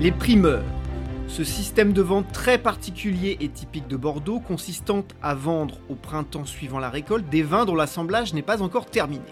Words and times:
Les 0.00 0.12
primeurs. 0.12 0.64
Ce 1.28 1.44
système 1.44 1.92
de 1.92 2.00
vente 2.00 2.32
très 2.32 2.56
particulier 2.56 3.36
et 3.40 3.50
typique 3.50 3.86
de 3.86 3.98
Bordeaux, 3.98 4.40
consistant 4.40 5.04
à 5.20 5.34
vendre 5.34 5.76
au 5.90 5.94
printemps 5.94 6.46
suivant 6.46 6.78
la 6.78 6.88
récolte 6.88 7.28
des 7.28 7.42
vins 7.42 7.66
dont 7.66 7.74
l'assemblage 7.74 8.32
n'est 8.32 8.40
pas 8.40 8.62
encore 8.62 8.86
terminé. 8.86 9.26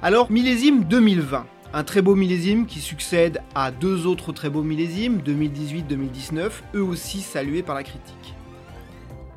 Alors, 0.00 0.30
millésime 0.30 0.84
2020, 0.84 1.44
un 1.72 1.82
très 1.82 2.02
beau 2.02 2.14
millésime 2.14 2.66
qui 2.66 2.78
succède 2.78 3.42
à 3.56 3.72
deux 3.72 4.06
autres 4.06 4.30
très 4.30 4.48
beaux 4.48 4.62
millésimes, 4.62 5.18
2018-2019, 5.26 6.50
eux 6.76 6.82
aussi 6.82 7.20
salués 7.20 7.64
par 7.64 7.74
la 7.74 7.82
critique. 7.82 8.36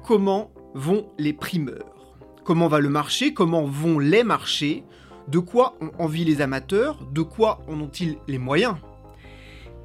Comment 0.04 0.52
vont 0.76 1.08
les 1.18 1.34
primeurs? 1.34 2.14
Comment 2.44 2.68
va 2.68 2.80
le 2.80 2.90
marché? 2.90 3.34
Comment 3.34 3.64
vont 3.64 3.98
les 3.98 4.23
marchés? 4.23 4.84
De 5.30 5.40
quoi 5.40 5.76
ont 5.81 5.90
envie 5.98 6.26
les 6.26 6.42
amateurs? 6.42 7.00
De 7.12 7.23
quoi 7.23 7.64
en 7.67 7.81
ont-ils 7.81 8.17
les 8.28 8.38
moyens? 8.38 8.76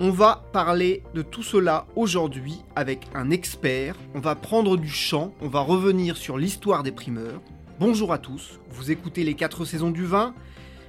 On 0.00 0.10
va 0.10 0.42
parler 0.54 1.02
de 1.14 1.20
tout 1.20 1.42
cela 1.42 1.86
aujourd'hui 1.94 2.56
avec 2.74 3.06
un 3.14 3.30
expert. 3.30 3.96
On 4.14 4.20
va 4.20 4.34
prendre 4.34 4.78
du 4.78 4.88
champ, 4.88 5.34
on 5.42 5.48
va 5.48 5.60
revenir 5.60 6.16
sur 6.16 6.38
l'histoire 6.38 6.82
des 6.82 6.90
primeurs. 6.90 7.42
Bonjour 7.78 8.10
à 8.14 8.18
tous, 8.18 8.58
vous 8.70 8.90
écoutez 8.90 9.24
les 9.24 9.34
4 9.34 9.66
saisons 9.66 9.90
du 9.90 10.06
vin. 10.06 10.34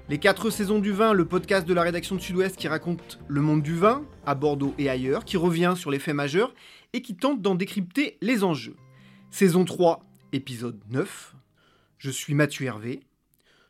Les 0.08 0.18
4 0.18 0.50
saisons 0.50 0.80
du 0.80 0.94
vin, 0.94 1.12
le 1.12 1.26
podcast 1.26 1.68
de 1.68 1.74
la 1.74 1.82
rédaction 1.82 2.16
de 2.16 2.22
Sud-Ouest 2.22 2.56
qui 2.56 2.70
raconte 2.70 3.20
le 3.28 3.42
monde 3.42 3.62
du 3.62 3.76
vin, 3.76 4.04
à 4.26 4.34
Bordeaux 4.34 4.74
et 4.78 4.90
ailleurs, 4.90 5.26
qui 5.26 5.36
revient 5.36 5.74
sur 5.76 5.92
les 5.92 6.00
faits 6.00 6.16
majeurs 6.16 6.54
et 6.94 7.02
qui 7.02 7.16
tente 7.16 7.42
d'en 7.42 7.56
décrypter 7.56 8.18
les 8.22 8.46
enjeux. 8.46 8.78
Saison 9.30 9.66
3, 9.66 10.06
épisode 10.32 10.80
9. 10.90 11.36
Je 11.98 12.12
suis 12.12 12.34
Mathieu 12.34 12.66
Hervé. 12.66 13.02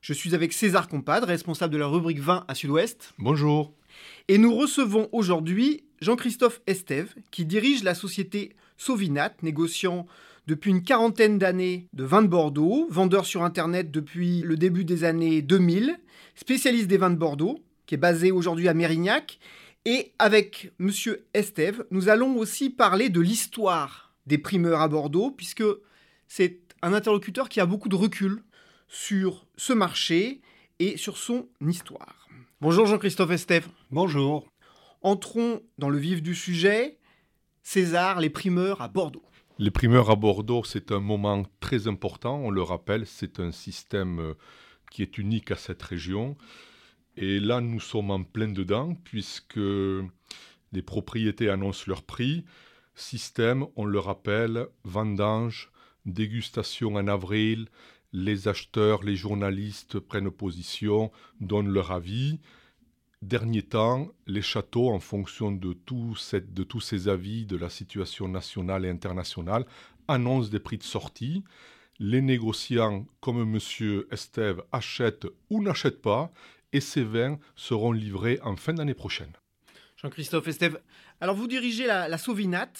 Je 0.02 0.14
suis 0.14 0.36
avec 0.36 0.54
César 0.54 0.88
Compadre, 0.88 1.28
responsable 1.28 1.74
de 1.74 1.80
la 1.80 1.88
rubrique 1.88 2.20
vin 2.20 2.46
à 2.48 2.54
Sud-Ouest. 2.54 3.14
Bonjour. 3.18 3.74
Et 4.28 4.38
nous 4.38 4.56
recevons 4.56 5.10
aujourd'hui 5.12 5.84
Jean-Christophe 6.02 6.62
Estève, 6.68 7.14
qui 7.32 7.46
dirige 7.46 7.84
la 7.84 7.96
société 7.96 8.56
Sauvinat, 8.78 9.34
négociant 9.44 10.08
depuis 10.48 10.72
une 10.72 10.84
quarantaine 10.84 11.38
d'années 11.38 11.88
de 11.94 12.04
vins 12.04 12.24
de 12.24 12.28
Bordeaux, 12.28 12.88
vendeur 12.90 13.26
sur 13.26 13.44
Internet 13.44 13.92
depuis 13.92 14.42
le 14.42 14.58
début 14.58 14.86
des 14.86 15.04
années 15.04 15.42
2000, 15.42 15.98
spécialiste 16.36 16.88
des 16.88 16.98
vins 16.98 17.12
de 17.12 17.16
Bordeaux, 17.16 17.60
qui 17.86 17.96
est 17.96 18.00
basé 18.00 18.32
aujourd'hui 18.32 18.68
à 18.68 18.74
Mérignac. 18.74 19.40
Et 19.86 20.12
avec 20.20 20.72
Monsieur 20.80 21.26
Estève, 21.34 21.86
nous 21.92 22.10
allons 22.10 22.38
aussi 22.38 22.70
parler 22.70 23.10
de 23.10 23.20
l'histoire 23.20 24.14
des 24.28 24.38
primeurs 24.38 24.82
à 24.82 24.88
Bordeaux, 24.88 25.32
puisque 25.32 25.64
c'est 26.28 26.60
un 26.82 26.94
interlocuteur 26.94 27.50
qui 27.50 27.60
a 27.60 27.66
beaucoup 27.66 27.90
de 27.90 27.96
recul 27.96 28.44
sur 28.88 29.46
ce 29.58 29.74
marché 29.74 30.42
et 30.80 30.98
sur 30.98 31.18
son 31.18 31.48
histoire. 31.62 32.21
Bonjour 32.62 32.86
Jean-Christophe 32.86 33.32
Estève. 33.32 33.68
Bonjour. 33.90 34.48
Entrons 35.02 35.64
dans 35.80 35.90
le 35.90 35.98
vif 35.98 36.22
du 36.22 36.36
sujet. 36.36 37.00
César, 37.64 38.20
les 38.20 38.30
primeurs 38.30 38.84
à 38.84 38.88
Bordeaux. 38.88 39.26
Les 39.58 39.72
primeurs 39.72 40.12
à 40.12 40.16
Bordeaux, 40.16 40.64
c'est 40.64 40.92
un 40.92 41.00
moment 41.00 41.44
très 41.60 41.88
important. 41.88 42.36
On 42.38 42.52
le 42.52 42.62
rappelle, 42.62 43.08
c'est 43.08 43.40
un 43.40 43.52
système 43.52 44.20
euh, 44.20 44.34
qui 44.92 45.02
est 45.02 45.18
unique 45.18 45.50
à 45.50 45.56
cette 45.56 45.82
région. 45.82 46.38
Et 47.18 47.40
là, 47.40 47.62
nous 47.62 47.80
sommes 47.80 48.12
en 48.12 48.22
plein 48.22 48.50
dedans, 48.50 48.94
puisque 49.06 49.58
les 49.58 50.84
propriétés 50.86 51.50
annoncent 51.50 51.86
leur 51.88 52.04
prix. 52.04 52.46
Système, 52.94 53.66
on 53.76 53.86
le 53.86 53.98
rappelle, 53.98 54.68
vendange, 54.84 55.72
dégustation 56.06 56.94
en 56.94 57.08
avril, 57.08 57.70
les 58.14 58.48
acheteurs, 58.48 59.04
les 59.04 59.16
journalistes 59.16 60.00
prennent 60.00 60.32
position, 60.32 61.12
donnent 61.40 61.72
leur 61.72 61.92
avis. 61.92 62.40
Dernier 63.22 63.62
temps, 63.62 64.10
les 64.28 64.42
châteaux, 64.42 64.90
en 64.90 65.00
fonction 65.00 65.52
de, 65.52 65.74
tous 65.74 66.18
ces 66.18 67.08
avis 67.08 67.46
de 67.46 67.56
la 67.56 67.70
situation 67.70 68.28
nationale 68.28 68.86
et 68.86 68.90
internationale, 68.90 69.66
annoncent 70.08 70.50
des 70.50 70.60
prix 70.60 70.78
de 70.78 70.84
sortie. 70.84 71.44
Les 72.00 72.22
négociants, 72.22 73.06
comme 73.20 73.42
M. 73.42 74.04
Estève, 74.12 74.64
achètent 74.72 75.28
ou 75.50 75.62
n'achètent 75.62 76.02
pas, 76.02 76.34
et 76.74 76.82
ces 76.82 77.04
vins 77.04 77.38
seront 77.56 77.92
livrés 77.92 78.40
en 78.44 78.56
fin 78.56 78.74
d'année 78.74 78.94
prochaine. 78.94 79.34
Jean-Christophe 80.02 80.48
Estève, 80.48 80.80
alors 81.20 81.36
vous 81.36 81.48
dirigez 81.48 81.86
la, 81.86 82.18
Sauvinat. 82.18 82.72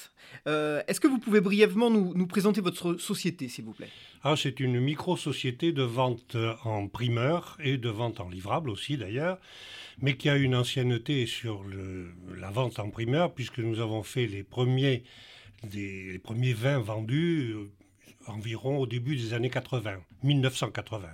Euh, 0.48 0.82
est-ce 0.88 1.00
que 1.00 1.08
vous 1.08 1.20
pouvez 1.20 1.40
brièvement 1.40 1.92
nous, 1.92 2.26
présenter 2.26 2.62
votre 2.62 2.96
société, 2.96 3.48
s'il 3.48 3.66
vous 3.66 3.74
plaît? 3.74 3.90
Ah, 4.24 4.36
C'est 4.36 4.60
une 4.60 4.80
micro-société 4.80 5.72
de 5.72 5.84
vente 5.84 6.36
en 6.64 6.88
primeur 6.88 7.58
et 7.64 7.78
de 7.78 7.90
vente 7.90 8.20
en 8.20 8.30
livrable 8.30 8.72
aussi 8.72 8.98
d'ailleurs, 8.98 9.38
mais 10.00 10.18
qui 10.18 10.30
a 10.30 10.36
une 10.36 10.56
ancienneté 10.56 11.28
sur 11.28 11.64
la 12.36 12.50
vente 12.50 12.80
en 12.80 12.90
primeur, 12.90 13.34
puisque 13.34 13.60
nous 13.60 13.80
avons 13.80 14.02
fait 14.02 14.26
les 14.26 14.44
premiers, 14.44 15.04
les 15.72 16.18
premiers 16.18 16.54
vins 16.54 16.80
vendus 16.80 17.54
euh, 17.54 17.70
environ 18.26 18.80
au 18.80 18.88
début 18.88 19.16
des 19.16 19.34
années 19.36 19.52
80, 19.52 20.00
1980. 20.24 21.08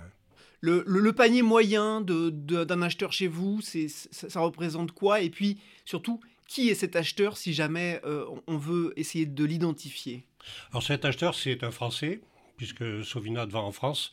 Le, 0.60 1.10
panier 1.12 1.42
moyen 1.42 2.00
d'un 2.00 2.82
acheteur 2.82 3.12
chez 3.12 3.28
vous, 3.28 3.60
ça, 3.62 4.40
représente 4.40 4.92
quoi? 4.92 5.20
Et 5.20 5.30
puis, 5.30 5.58
surtout, 5.84 6.20
qui 6.48 6.70
est 6.70 6.74
cet 6.74 6.96
acheteur 6.96 7.36
si 7.36 7.52
jamais 7.52 8.00
euh, 8.04 8.24
on 8.46 8.56
veut 8.56 8.92
essayer 8.96 9.26
de 9.26 9.44
l'identifier? 9.44 10.24
Alors 10.70 10.82
cet 10.82 11.04
acheteur, 11.04 11.34
c'est 11.34 11.62
un 11.62 11.70
Français, 11.70 12.20
puisque 12.56 13.04
Sauvinat 13.04 13.46
vend 13.46 13.66
en 13.66 13.72
France 13.72 14.12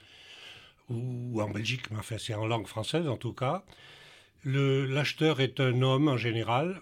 ou 0.89 1.41
en 1.41 1.50
Belgique, 1.50 1.89
mais 1.89 1.97
enfin 1.97 2.17
c'est 2.19 2.34
en 2.34 2.45
langue 2.45 2.67
française 2.67 3.07
en 3.07 3.17
tout 3.17 3.34
cas. 3.34 3.63
L'acheteur 4.44 5.39
est 5.39 5.59
un 5.59 5.81
homme 5.81 6.07
en 6.07 6.17
général. 6.17 6.81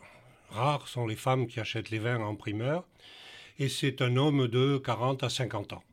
Rares 0.49 0.87
sont 0.87 1.07
les 1.07 1.15
femmes 1.15 1.47
qui 1.47 1.59
achètent 1.61 1.91
les 1.91 1.99
vins 1.99 2.19
en 2.19 2.35
primeur. 2.35 2.83
Et 3.59 3.69
c'est 3.69 4.01
un 4.01 4.17
homme 4.17 4.47
de 4.47 4.77
40 4.77 5.23
à 5.23 5.29
50 5.29 5.73
ans, 5.73 5.83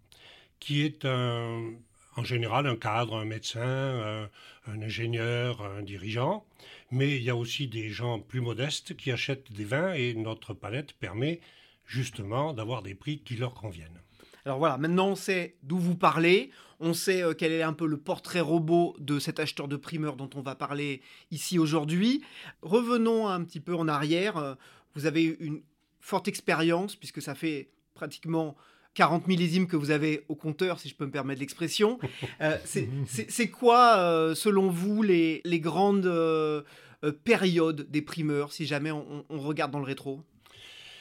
qui 0.59 0.82
est 0.82 1.04
un, 1.04 1.75
en 2.16 2.25
général 2.25 2.66
un 2.66 2.76
cadre, 2.76 3.16
un 3.16 3.25
médecin, 3.25 4.28
un, 4.66 4.82
ingénieur, 4.82 5.62
un 5.62 5.82
dirigeant, 5.82 6.44
mais 6.91 7.16
il 7.16 7.22
y 7.22 7.31
a 7.31 7.37
aussi 7.37 7.69
des 7.69 7.91
gens 7.91 8.19
plus 8.19 8.41
modestes 8.41 8.97
qui 8.97 9.12
achètent 9.12 9.53
des 9.53 9.65
vins 9.65 9.93
et 9.93 10.15
notre 10.15 10.54
palette 10.54 10.93
permet 10.94 11.41
justement 11.87 12.53
d'avoir 12.53 12.82
des 12.82 12.94
prix 12.94 13.21
qui 13.21 13.37
leur 13.37 13.54
conviennent. 13.54 14.00
Alors 14.44 14.59
voilà, 14.59 14.78
maintenant 14.78 15.09
on 15.09 15.16
sait 15.16 15.56
d'où 15.62 15.78
vous 15.78 15.97
parlez, 15.97 16.50
on 16.81 16.94
sait 16.94 17.22
euh, 17.22 17.34
quel 17.34 17.53
est 17.53 17.62
un 17.62 17.75
peu 17.75 17.87
le 17.87 17.98
portrait 17.98 18.41
robot 18.41 18.97
de 18.98 19.19
cet 19.19 19.38
acheteur 19.38 19.69
de 19.69 19.77
primeur 19.77 20.16
dont 20.16 20.31
on 20.34 20.41
va 20.41 20.54
parler 20.54 21.03
ici 21.31 21.59
aujourd'hui. 21.59 22.25
Revenons 22.62 23.28
un 23.28 23.44
petit 23.44 23.60
peu 23.60 23.75
en 23.75 23.87
arrière. 23.87 24.38
Euh, 24.38 24.54
vous 24.94 25.06
avez 25.06 25.37
une 25.41 25.62
forte 26.00 26.27
expérience 26.27 26.97
puisque 26.97 27.21
ça 27.21 27.34
fait 27.34 27.71
pratiquement 27.94 28.56
40 28.94 29.28
millésimes 29.28 29.66
que 29.66 29.76
vous 29.76 29.90
avez 29.90 30.24
au 30.28 30.34
compteur, 30.34 30.80
si 30.80 30.88
je 30.88 30.94
peux 30.94 31.06
me 31.06 31.10
permettre 31.10 31.40
l'expression. 31.40 31.98
Euh, 32.40 32.56
c'est 32.64 33.50
quoi, 33.50 33.98
euh, 33.98 34.34
selon 34.34 34.70
vous, 34.70 35.02
les, 35.02 35.42
grandes 35.60 36.06
euh, 36.06 36.62
périodes 37.24 37.90
des 37.90 38.00
primeurs, 38.00 38.52
si 38.52 38.64
jamais 38.64 38.90
on, 38.90 39.24
regarde 39.30 39.70
dans 39.70 39.78
le 39.78 39.84
rétro? 39.84 40.20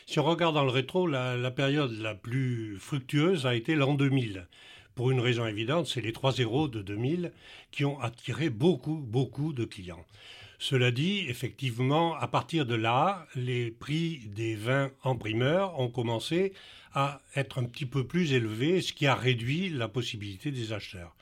Si 0.06 0.20
on 0.20 0.24
regarde 0.24 0.56
dans 0.56 0.66
le 0.66 0.72
rétro, 0.72 1.08
la, 1.08 1.52
période 1.52 1.92
la 1.94 2.16
plus 2.16 2.78
fructueuse 2.78 3.46
a 3.46 3.56
été 3.56 3.76
l'an 3.76 3.94
2000. 3.94 4.48
Pour 4.96 5.12
une 5.12 5.22
raison 5.22 5.46
évidente, 5.46 5.88
c'est 5.88 6.02
les 6.02 6.12
3 6.12 6.34
zéros 6.34 6.68
de 6.68 6.82
2000 6.82 7.32
qui 7.72 7.86
ont 7.86 8.00
attiré 8.02 8.50
beaucoup, 8.50 8.98
beaucoup 8.98 9.54
de 9.54 9.64
clients. 9.64 10.06
Cela 10.62 10.92
dit, 10.92 11.26
effectivement, 11.30 12.16
à 12.16 12.28
partir 12.28 12.66
de 12.66 12.76
là, 12.76 13.26
les 13.34 13.72
prix 13.72 14.20
des 14.28 14.56
vins 14.56 14.92
en 15.04 15.16
primeur 15.16 15.80
ont 15.80 15.88
commencé 15.88 16.52
à 16.94 17.22
être 17.38 17.60
un 17.60 17.64
petit 17.64 17.86
peu 17.86 18.06
plus 18.06 18.34
élevés, 18.34 18.82
ce 18.82 18.92
qui 18.92 19.08
a 19.08 19.16
réduit 19.16 19.70
la 19.70 19.88
possibilité 19.88 20.52
des 20.52 20.74
acheteurs. 20.74 21.16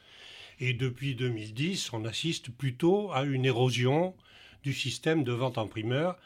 Et 0.60 0.74
depuis 0.74 1.13
2010, 1.13 1.94
on 1.94 2.04
assiste 2.06 2.50
plutôt 2.50 3.12
à 3.12 3.25
une 3.25 3.45
érosion 3.45 4.16
du 4.63 4.74
système 4.74 5.24
de 5.24 5.34
vente 5.34 5.60
en 5.60 5.68
primeur, 5.68 6.18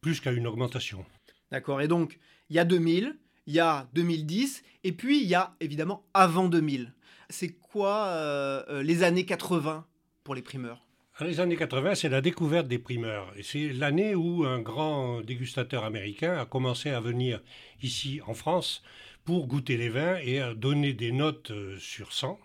plus 0.00 0.20
qu'à 0.20 0.30
une 0.30 0.46
augmentation. 0.46 1.04
D'accord, 1.50 1.80
et 1.80 1.88
donc 1.88 2.20
il 2.48 2.54
y 2.54 2.60
a 2.60 2.64
2000, 2.64 3.18
il 3.48 3.54
y 3.54 3.60
a 3.60 3.88
2010, 3.94 4.62
et 4.84 4.92
puis 4.92 5.20
il 5.20 5.28
y 5.28 5.34
a 5.34 5.56
évidemment 5.58 6.04
avant 6.14 6.48
2000. 6.48 6.94
C'est 7.28 7.54
quoi 7.54 8.06
euh, 8.06 8.62
euh, 8.68 8.82
les 8.84 9.02
années 9.02 9.26
80 9.26 9.84
pour 10.22 10.36
les 10.36 10.42
primeurs? 10.42 10.86
Les 11.22 11.40
années 11.40 11.56
80, 11.56 11.94
c'est 11.94 12.08
la 12.08 12.20
découverte 12.20 12.68
des 12.68 12.78
primeurs. 12.78 13.32
Et 13.36 13.42
c'est 13.42 13.72
l'année 13.72 14.14
où 14.14 14.44
un 14.44 14.60
grand 14.60 15.20
dégustateur 15.20 15.84
américain 15.84 16.38
a 16.38 16.44
commencé 16.44 16.90
à 16.90 17.00
venir 17.00 17.40
ici 17.82 18.20
en 18.26 18.34
France 18.34 18.82
pour 19.24 19.46
goûter 19.46 19.76
les 19.76 19.88
vins 19.88 20.16
et 20.22 20.40
à 20.40 20.54
donner 20.54 20.92
des 20.92 21.12
notes 21.12 21.50
euh, 21.50 21.76
sur 21.78 22.12
100. 22.12 22.38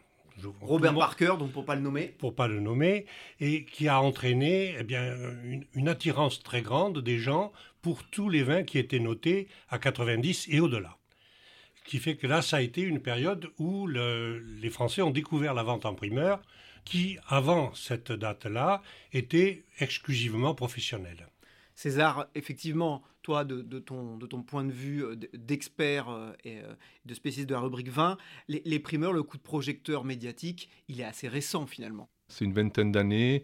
Robert 0.62 0.94
Parker, 0.94 1.33
donc 1.39 1.51
pour 1.51 1.65
pas 1.65 1.75
le 1.75 1.81
nommer. 1.81 2.13
Pour 2.19 2.35
pas 2.35 2.47
le 2.47 2.59
nommer, 2.59 3.06
et 3.39 3.65
qui 3.65 3.88
a 3.88 4.00
entraîné 4.01 4.75
eh 4.79 4.83
bien, 4.83 5.15
une, 5.74 5.88
attirance 5.88 6.44
très 6.44 6.62
grande 6.62 7.00
des 7.00 7.18
gens 7.18 7.51
pour 7.81 8.03
tous 8.03 8.29
les 8.29 8.44
vins 8.44 8.63
qui 8.63 8.77
étaient 8.77 9.00
notés 9.00 9.47
à 9.69 9.79
90 9.79 10.47
et 10.50 10.59
au-delà. 10.59 10.97
Ce 11.75 11.89
qui 11.89 11.97
fait 11.97 12.18
que 12.18 12.27
là, 12.27 12.41
ça 12.41 12.57
a 12.57 12.62
été 12.62 12.81
une 12.81 13.00
période 13.00 13.50
où 13.57 13.88
les 13.88 14.69
Français 14.69 15.01
ont 15.01 15.09
découvert 15.09 15.53
la 15.53 15.63
vente 15.63 15.85
en 15.85 15.95
primeur, 15.95 16.41
qui, 16.88 17.18
avant 17.28 17.74
cette 17.74 18.13
date-là, 18.13 18.81
était 19.12 19.66
exclusivement 19.80 20.56
professionnelle. 20.56 21.28
César, 21.75 22.28
effectivement, 22.34 23.04
toi, 23.24 23.44
de, 23.44 23.62
ton, 23.80 24.18
de 24.18 24.25
ton 24.25 24.42
point 24.42 24.63
de 24.63 24.72
vue 24.72 25.04
euh, 25.04 25.18
d'expert 25.34 26.07
euh, 26.10 26.31
et 26.45 26.60
euh, 26.60 26.74
de 27.06 27.13
spécialiste 27.13 27.50
de 27.50 27.56
la 27.56 27.60
rubrique 27.60 27.89
20, 27.89 28.18
les, 28.48 28.80
primeurs, 28.80 29.12
le 29.12 29.22
coup 29.22 29.36
de 29.36 29.44
projecteur 29.44 30.06
médiatique, 30.06 30.69
il 30.88 31.01
est 31.01 31.04
assez 31.04 31.28
récent 31.28 31.68
finalement. 31.68 32.10
C'est 32.30 32.45
une 32.45 32.54
vingtaine 32.54 32.94
d'années, 32.94 33.44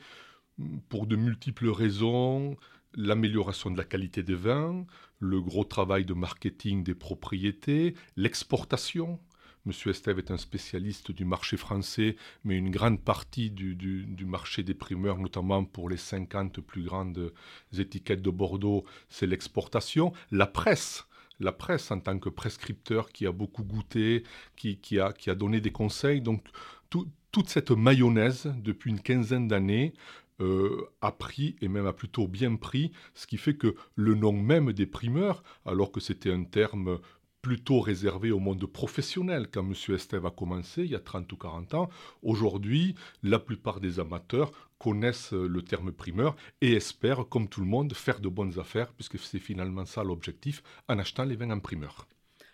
pour 0.88 1.06
de 1.06 1.18
multiples 1.18 1.68
raisons, 1.68 2.56
l'amélioration 2.95 3.72
de 3.72 3.78
la 3.78 3.84
qualité 3.84 4.24
des 4.24 4.36
vins, 4.36 4.86
le 5.19 5.42
gros 5.42 5.66
travail 5.66 6.06
de 6.06 6.13
marketing 6.13 6.84
des 6.84 6.95
propriétés, 6.95 7.94
l'exportation. 8.16 9.19
Monsieur 9.65 9.92
Estève 9.92 10.19
est 10.19 10.30
un 10.30 10.38
spécialiste 10.38 11.13
du 11.13 11.24
marché 11.24 11.56
français, 11.56 12.18
mais 12.44 12.57
une 12.57 12.69
grande 12.69 13.01
partie 13.01 13.50
du, 13.50 14.25
marché 14.25 14.62
des 14.62 14.74
primeurs, 14.74 15.18
notamment 15.18 15.63
pour 15.63 15.89
les 15.89 15.95
50 15.95 16.60
plus 16.60 16.83
grandes 16.83 17.31
étiquettes 17.77 18.21
de 18.21 18.30
Bordeaux, 18.30 18.83
c'est 19.07 19.25
l'exportation. 19.25 20.12
La 20.31 20.48
presse, 20.48 21.06
la 21.39 21.54
presse 21.54 21.92
en 21.92 22.01
tant 22.01 22.19
que 22.19 22.27
prescripteur 22.27 23.10
qui 23.10 23.25
a 23.25 23.31
beaucoup 23.31 23.63
goûté, 23.63 24.24
qui, 24.57 25.00
a, 25.00 25.36
donné 25.36 25.62
des 25.62 25.71
conseils. 25.71 26.19
Donc 26.19 26.45
toute 26.89 27.48
cette 27.48 27.71
mayonnaise, 27.71 28.54
depuis 28.57 28.92
une 28.92 29.00
quinzaine 29.00 29.48
d'années, 29.48 29.94
euh, 30.42 30.89
a 31.01 31.13
pris, 31.13 31.56
et 31.62 31.69
même 31.69 31.88
a 31.88 31.94
plutôt 31.94 32.27
bien 32.27 32.56
pris, 32.57 32.92
ce 33.13 33.27
qui 33.27 33.38
fait 33.38 33.56
que 33.56 33.75
le 33.95 34.13
nom 34.13 34.33
même 34.33 34.74
des 34.74 34.88
primeurs, 34.88 35.42
alors 35.66 35.92
que 35.92 36.01
c'était 36.01 36.33
un 36.33 36.44
terme 36.44 37.00
plutôt 37.44 37.81
réservé 37.81 38.31
au 38.31 38.40
monde 38.40 38.66
professionnel 38.66 39.50
quand 39.51 39.69
M. 39.69 39.74
Estève 39.94 40.25
a 40.25 40.31
commencé 40.31 40.84
il 40.84 40.92
y 40.92 40.95
a 40.95 41.00
30 41.00 41.31
ou 41.34 41.36
40 41.36 41.74
ans. 41.74 41.90
Aujourd'hui, 42.24 42.95
la 43.22 43.38
plupart 43.38 43.81
des 43.81 44.00
amateurs 44.00 44.54
connaissent 44.80 45.34
le 45.34 45.62
terme 45.62 45.92
primeur 45.92 46.38
et 46.62 46.72
espèrent, 46.72 47.28
comme 47.28 47.50
tout 47.50 47.60
le 47.60 47.68
monde, 47.68 47.94
faire 47.94 48.22
de 48.22 48.30
bonnes 48.30 48.57
affaires, 48.60 48.94
puisque 48.94 49.19
c'est 49.19 49.40
finalement 49.40 49.86
ça 49.86 50.06
l'objectif 50.06 50.63
en 50.88 50.98
achetant 50.98 51.25
les 51.25 51.36
vins 51.36 51.51
en 51.51 51.60
primeur. 51.60 52.07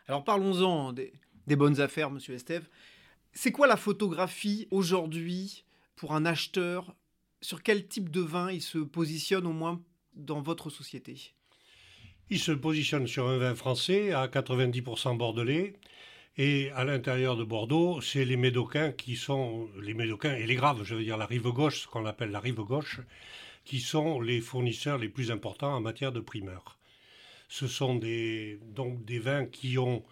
Alors 0.08 0.24
parlons-en 0.24 0.92
des, 0.92 1.14
bonnes 1.56 1.80
affaires, 1.80 2.08
M. 2.08 2.20
Estève. 2.30 2.68
C'est 3.32 3.52
quoi 3.52 3.68
la 3.68 3.78
photographie 3.78 4.68
aujourd'hui 4.72 5.66
pour 5.96 6.14
un 6.14 6.26
acheteur? 6.26 6.96
Sur 7.42 7.62
quel 7.62 7.88
type 7.88 8.10
de 8.10 8.22
vin 8.22 8.52
il 8.52 8.62
se 8.62 8.80
positionne 8.80 9.46
au 9.46 9.54
moins 9.54 9.82
dans 10.16 10.42
votre 10.42 10.72
société? 10.72 11.36
Il 12.30 12.40
se 12.40 12.52
positionne 12.52 13.08
sur 13.08 13.28
un 13.28 13.38
vin 13.38 13.56
français 13.56 14.12
à 14.14 14.28
90% 14.28 15.18
bordelais. 15.18 15.74
Et 16.38 16.72
à 16.72 16.86
l'intérieur 16.86 17.36
de 17.36 17.44
Bordeaux, 17.44 18.00
c'est 18.02 18.24
les 18.24 18.38
Médocains 18.38 18.92
qui 18.94 19.18
sont, 19.18 19.70
les 19.82 19.94
Médocains 19.94 20.36
et 20.36 20.46
les 20.46 20.56
Graves, 20.56 20.84
je 20.84 20.96
veux 20.96 21.04
dire 21.04 21.18
la 21.18 21.26
rive 21.26 21.50
gauche, 21.50 21.82
ce 21.82 21.88
qu'on 21.88 22.06
appelle 22.06 22.32
la 22.32 22.40
rive 22.40 22.62
gauche, 22.62 23.02
qui 23.66 23.82
sont 23.82 24.22
les 24.22 24.40
fournisseurs 24.40 24.98
les 24.98 25.10
plus 25.10 25.32
importants 25.32 25.74
en 25.74 25.82
matière 25.82 26.14
de 26.14 26.22
primeurs. 26.22 26.78
Ce 27.50 27.68
sont 27.68 27.96
des, 27.96 28.60
donc 28.74 29.04
des 29.04 29.20
vins 29.20 29.46
qui 29.46 29.78
ont 29.78 30.04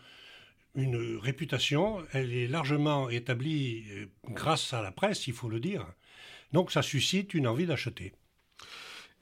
une 0.75 1.17
réputation, 1.17 2.03
elle 2.11 2.33
est 2.33 2.47
largement 2.47 3.09
établie 3.09 3.85
euh, 3.91 4.05
grâce 4.29 4.73
à 4.73 4.81
la 4.81 4.91
presse, 4.91 5.27
il 5.27 5.33
faut 5.33 5.49
le 5.49 5.59
dire. 5.59 5.85
Donc 6.51 6.71
ça 6.71 6.81
suscite 6.81 7.33
une 7.33 7.47
envie 7.47 7.65
d'acheter 7.65 8.13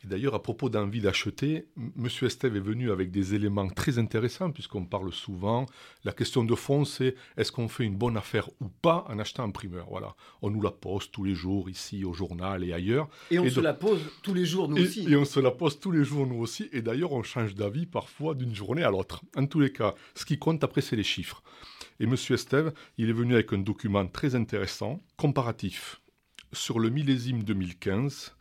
d'ailleurs, 0.05 0.35
à 0.35 0.41
propos 0.41 0.69
d'envie 0.69 1.01
d'acheter, 1.01 1.67
M. 1.77 2.07
Estève 2.21 2.55
est 2.55 2.61
venu 2.61 2.91
avec 2.91 3.11
des 3.11 3.33
éléments 3.33 3.67
très 3.67 3.97
intéressants, 3.97 4.51
puisqu'on 4.51 4.85
parle 4.85 5.11
souvent. 5.11 5.65
La 6.03 6.11
question 6.11 6.43
de 6.43 6.55
fond, 6.55 6.85
c'est 6.85 7.15
est-ce 7.37 7.51
qu'on 7.51 7.67
fait 7.67 7.83
une 7.83 7.95
bonne 7.95 8.17
affaire 8.17 8.49
ou 8.61 8.69
pas 8.69 9.05
en 9.09 9.19
achetant 9.19 9.43
un 9.43 9.51
primeur? 9.51 9.87
Voilà. 9.89 10.15
On 10.41 10.49
nous 10.49 10.61
la 10.61 10.71
pose 10.71 11.11
tous 11.11 11.23
les 11.23 11.35
jours, 11.35 11.69
ici, 11.69 12.05
au 12.05 12.13
journal 12.13 12.63
et 12.63 12.73
ailleurs. 12.73 13.09
Et 13.31 13.39
on 13.39 13.49
se 13.49 13.59
la 13.59 13.73
pose 13.73 14.01
tous 14.21 14.33
les 14.33 14.45
jours, 14.45 14.69
nous 14.69 14.77
aussi. 14.77 15.05
Et 15.09 15.15
on 15.15 15.25
se 15.25 15.39
la 15.39 15.51
pose 15.51 15.79
tous 15.79 15.91
les 15.91 16.03
jours, 16.03 16.27
nous 16.27 16.39
aussi. 16.39 16.69
Et 16.71 16.81
d'ailleurs, 16.81 17.11
on 17.11 17.23
change 17.23 17.55
d'avis 17.55 17.85
parfois 17.85 18.35
d'une 18.35 18.53
journée 18.53 18.83
à 18.83 18.91
l'autre. 18.91 19.21
En 19.35 19.45
tous 19.45 19.59
les 19.59 19.71
cas, 19.71 19.95
ce 20.13 20.25
qui 20.25 20.37
compte 20.37 20.63
après, 20.63 20.81
c'est 20.81 20.95
les 20.95 21.03
chiffres. 21.03 21.43
Et 21.99 22.03
M. 22.03 22.15
Estève, 22.29 22.73
il 22.97 23.09
est 23.09 23.13
venu 23.13 23.33
avec 23.33 23.53
un 23.53 23.59
document 23.59 24.05
très 24.05 24.35
intéressant, 24.35 25.01
comparatif, 25.17 26.01
sur 26.53 26.79
le 26.79 26.89
millésime 26.89 27.43
2015 27.43 28.34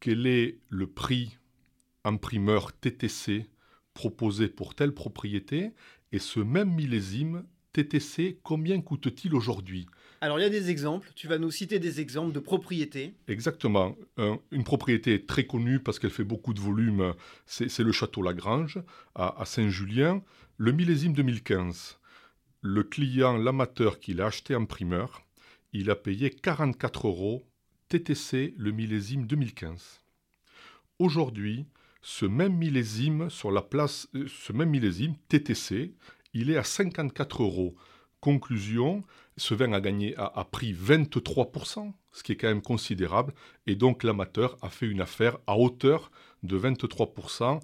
quel 0.00 0.26
est 0.26 0.58
le 0.68 0.86
prix 0.86 1.38
imprimeur 2.04 2.72
TTC 2.72 3.46
proposé 3.94 4.48
pour 4.48 4.74
telle 4.74 4.92
propriété 4.92 5.72
et 6.12 6.18
ce 6.18 6.40
même 6.40 6.72
millésime 6.72 7.44
TTC, 7.72 8.38
combien 8.42 8.80
coûte-t-il 8.80 9.34
aujourd'hui? 9.34 9.86
Alors 10.20 10.38
il 10.38 10.42
y 10.42 10.46
a 10.46 10.50
des 10.50 10.70
exemples, 10.70 11.10
tu 11.14 11.28
vas 11.28 11.38
nous 11.38 11.50
citer 11.50 11.78
des 11.78 12.00
exemples 12.00 12.32
de 12.32 12.40
propriétés. 12.40 13.14
Exactement. 13.28 13.96
une 14.50 14.64
propriété 14.64 15.24
très 15.24 15.46
connue 15.46 15.78
parce 15.80 15.98
qu'elle 15.98 16.10
fait 16.10 16.24
beaucoup 16.24 16.54
de 16.54 16.60
volume, 16.60 17.14
c'est 17.46 17.78
le 17.78 17.92
château 17.92 18.22
Lagrange 18.22 18.80
à, 19.14 19.40
à 19.40 19.44
Saint-Julien. 19.44 20.22
Le 20.56 20.72
millésime 20.72 21.12
2015, 21.12 21.98
le 22.62 22.82
client, 22.82 23.36
l'amateur 23.36 24.00
qui 24.00 24.14
l'a 24.14 24.26
acheté 24.26 24.56
en 24.56 24.64
primeur, 24.64 25.22
il 25.72 25.90
a 25.90 25.94
payé 25.94 26.30
44 26.30 27.06
euros 27.06 27.47
TTC 27.88 28.52
le 28.58 28.70
millésime 28.70 29.26
2015. 29.26 30.02
Aujourd'hui, 30.98 31.66
ce 32.02 32.26
même 32.26 32.54
millésime 32.54 33.30
sur 33.30 33.50
la 33.50 33.62
place, 33.62 34.08
euh, 34.14 34.26
ce 34.28 34.52
même 34.52 34.68
millésime 34.68 35.14
TTC, 35.28 35.94
il 36.34 36.50
est 36.50 36.58
à 36.58 36.64
54 36.64 37.42
euros. 37.42 37.76
Conclusion, 38.20 39.04
ce 39.38 39.54
vin 39.54 39.72
a 39.72 39.80
gagné 39.80 40.14
a, 40.18 40.44
pris 40.44 40.74
23%, 40.74 41.92
ce 42.12 42.22
qui 42.22 42.32
est 42.32 42.36
quand 42.36 42.48
même 42.48 42.60
considérable, 42.60 43.32
et 43.66 43.74
donc 43.74 44.02
l'amateur 44.02 44.58
a 44.60 44.68
fait 44.68 44.86
une 44.86 45.00
affaire 45.00 45.38
à 45.46 45.56
hauteur 45.56 46.10
de 46.42 46.58
23% 46.58 47.60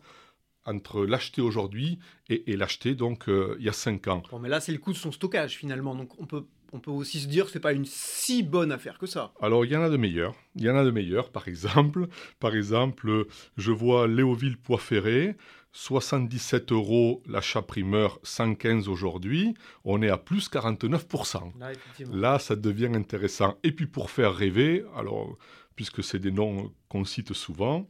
entre 0.65 1.05
l'acheter 1.05 1.43
aujourd'hui 1.43 1.99
et, 2.31 2.57
l'acheter 2.57 2.95
donc 2.95 3.29
euh, 3.29 3.57
il 3.59 3.67
y 3.67 3.69
a 3.69 3.73
5 3.73 4.09
ans. 4.09 4.23
Bon, 4.31 4.39
mais 4.39 4.49
là 4.49 4.61
c'est 4.61 4.73
le 4.73 4.79
coût 4.79 4.93
de 4.93 4.97
son 4.97 5.13
stockage 5.13 5.57
finalement, 5.57 5.95
donc 5.95 6.19
on 6.19 6.25
peut 6.25 6.47
on 6.75 6.81
peut 6.81 6.91
aussi 6.91 7.21
se 7.21 7.29
dire 7.29 7.47
que 7.47 7.53
c'est 7.53 7.61
pas 7.61 7.73
une 7.73 7.85
si 7.85 8.43
bonne 8.43 8.73
affaire 8.73 8.99
que 8.99 9.07
ça. 9.07 9.33
Alors 9.41 9.65
il 9.65 9.71
y 9.71 9.77
en 9.77 9.83
a 9.83 9.89
de 9.89 9.97
meilleurs. 9.97 10.35
Il 10.57 10.65
y 10.65 10.71
en 10.71 10.77
a 10.77 10.85
de 10.85 10.91
meilleurs, 10.91 11.31
par 11.31 11.47
exemple. 11.47 12.09
Par 12.41 12.55
exemple, 12.55 13.27
je 13.57 13.71
vois 13.71 14.09
Léoville 14.09 14.57
Poiferré, 14.57 15.37
77 15.73 16.73
euros 16.73 17.23
l'achat 17.27 17.63
primeur, 17.63 18.19
115 18.25 18.89
aujourd'hui. 18.89 19.55
On 19.85 20.03
est 20.03 20.11
à 20.11 20.19
plus 20.19 20.51
49%. 20.51 21.53
Là, 21.59 21.73
Là, 22.13 22.39
ça 22.41 22.57
devient 22.57 22.91
intéressant. 22.93 23.57
Et 23.63 23.71
puis 23.71 23.87
pour 23.87 24.11
faire 24.11 24.35
rêver, 24.35 24.85
alors 24.97 25.39
puisque 25.77 26.03
c'est 26.03 26.19
des 26.19 26.33
noms 26.33 26.73
qu'on 26.89 27.05
cite 27.05 27.33
souvent, 27.35 27.89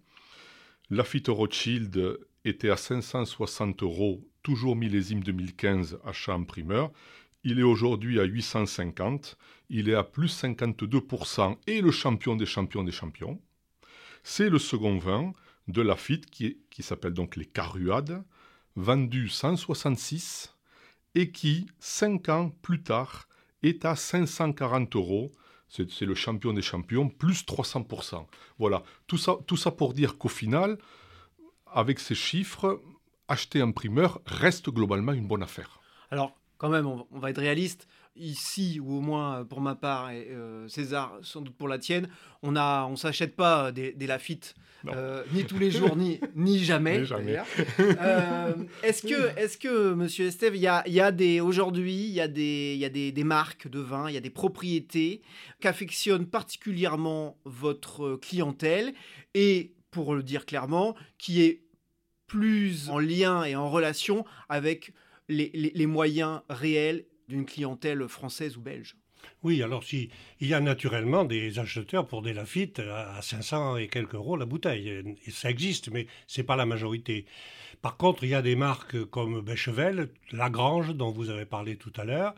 Lafitte 0.90 1.28
Rothschild 1.28 2.18
était 2.44 2.70
à 2.70 2.76
560 2.76 3.82
euros, 3.82 4.28
toujours 4.42 4.76
millésime 4.76 5.22
2015, 5.22 5.98
achat 6.04 6.34
en 6.34 6.44
primeur. 6.44 6.92
Il 7.44 7.58
est 7.58 7.64
aujourd'hui 7.64 8.18
à 8.20 8.24
850. 8.24 9.36
Il 9.68 9.90
est 9.90 9.94
à 9.94 10.02
plus 10.02 10.42
52% 10.42 11.56
et 11.66 11.82
le 11.82 11.90
champion 11.90 12.36
des 12.36 12.46
champions 12.46 12.82
des 12.82 12.92
champions. 12.92 13.40
C'est 14.22 14.48
le 14.48 14.58
second 14.58 14.98
vin 14.98 15.32
de 15.68 15.82
Lafitte 15.82 16.30
qui, 16.30 16.56
s'appelle 16.80 17.12
donc 17.12 17.36
les 17.36 17.44
Caruades, 17.44 18.24
vendu 18.76 19.28
166 19.28 20.54
et 21.14 21.30
qui, 21.30 21.66
5 21.78 22.28
ans 22.30 22.50
plus 22.62 22.82
tard, 22.82 23.28
est 23.62 23.84
à 23.84 23.94
540 23.94 24.96
euros. 24.96 25.30
C'est 25.68 26.02
le 26.02 26.14
champion 26.14 26.52
des 26.52 26.62
champions, 26.62 27.08
plus 27.08 27.44
300%. 27.44 28.26
Voilà, 28.58 28.82
tout 29.06 29.18
ça, 29.18 29.36
tout 29.46 29.56
ça 29.56 29.70
pour 29.70 29.92
dire 29.92 30.18
qu'au 30.18 30.28
final, 30.28 30.78
avec 31.66 31.98
ces 31.98 32.14
chiffres, 32.14 32.80
acheter 33.28 33.60
un 33.60 33.72
primeur 33.72 34.20
reste 34.24 34.70
globalement 34.70 35.12
une 35.12 35.26
bonne 35.26 35.42
affaire. 35.42 35.80
Alors, 36.10 36.38
quand 36.64 36.70
même, 36.70 36.86
on, 36.86 37.18
va 37.18 37.28
être 37.28 37.42
réaliste. 37.42 37.86
Ici, 38.16 38.80
ou 38.80 38.96
au 38.96 39.00
moins 39.02 39.44
pour 39.44 39.60
ma 39.60 39.74
part, 39.74 40.10
et 40.12 40.28
euh, 40.30 40.66
César, 40.66 41.18
sans 41.20 41.42
doute 41.42 41.54
pour 41.54 41.68
la 41.68 41.78
tienne, 41.78 42.08
on 42.42 42.52
ne 42.52 42.60
on 42.88 42.96
s'achète 42.96 43.36
pas 43.36 43.70
des, 43.70 43.92
des 43.92 44.06
Lafitte, 44.06 44.54
euh, 44.86 45.24
ni 45.34 45.44
tous 45.44 45.58
les 45.58 45.70
jours, 45.70 45.94
ni, 45.94 46.20
ni 46.34 46.58
jamais. 46.64 47.02
Euh, 47.80 48.54
est-ce 48.82 49.02
que, 49.02 49.38
est 49.38 49.58
que, 49.60 49.92
Monsieur 49.92 50.26
Estève, 50.26 50.56
il 50.56 50.62
y 50.62 50.66
a, 50.66 50.88
y 50.88 51.00
a 51.00 51.12
des 51.12 51.42
aujourd'hui, 51.42 52.06
il 52.06 52.14
y 52.14 52.20
a, 52.22 52.28
des, 52.28 52.76
y 52.76 52.84
a 52.86 52.88
des, 52.88 53.12
des 53.12 53.24
marques 53.24 53.68
de 53.68 53.80
vin, 53.80 54.08
il 54.08 54.14
y 54.14 54.18
a 54.18 54.22
des 54.22 54.30
propriétés 54.30 55.20
qu'affectionne 55.60 56.24
particulièrement 56.26 57.36
votre 57.44 58.16
clientèle 58.16 58.94
et, 59.34 59.74
pour 59.90 60.14
le 60.14 60.22
dire 60.22 60.46
clairement, 60.46 60.94
qui 61.18 61.42
est 61.42 61.60
plus 62.26 62.88
en 62.88 63.00
lien 63.00 63.44
et 63.44 63.54
en 63.54 63.68
relation 63.68 64.24
avec 64.48 64.94
les, 65.28 65.86
moyens 65.86 66.42
réels 66.48 67.04
d'une 67.28 67.46
clientèle 67.46 68.06
française 68.08 68.56
ou 68.56 68.60
belge 68.60 68.96
Oui, 69.42 69.62
alors 69.62 69.84
si 69.84 70.10
il 70.40 70.48
y 70.48 70.54
a 70.54 70.60
naturellement 70.60 71.24
des 71.24 71.58
acheteurs 71.58 72.06
pour 72.06 72.22
des 72.22 72.32
Lafitte 72.32 72.80
à 72.80 73.20
500 73.22 73.78
et 73.78 73.88
quelques 73.88 74.14
euros 74.14 74.36
la 74.36 74.46
bouteille, 74.46 75.16
ça 75.30 75.50
existe, 75.50 75.90
mais 75.90 76.06
c'est 76.26 76.42
pas 76.42 76.56
la 76.56 76.66
majorité. 76.66 77.26
Par 77.82 77.98
contre, 77.98 78.24
il 78.24 78.30
y 78.30 78.34
a 78.34 78.40
des 78.40 78.56
marques 78.56 79.04
comme 79.04 79.42
Bechevel, 79.42 80.08
Lagrange, 80.32 80.94
dont 80.94 81.10
vous 81.10 81.28
avez 81.28 81.44
parlé 81.44 81.76
tout 81.76 81.92
à 81.96 82.04
l'heure, 82.04 82.34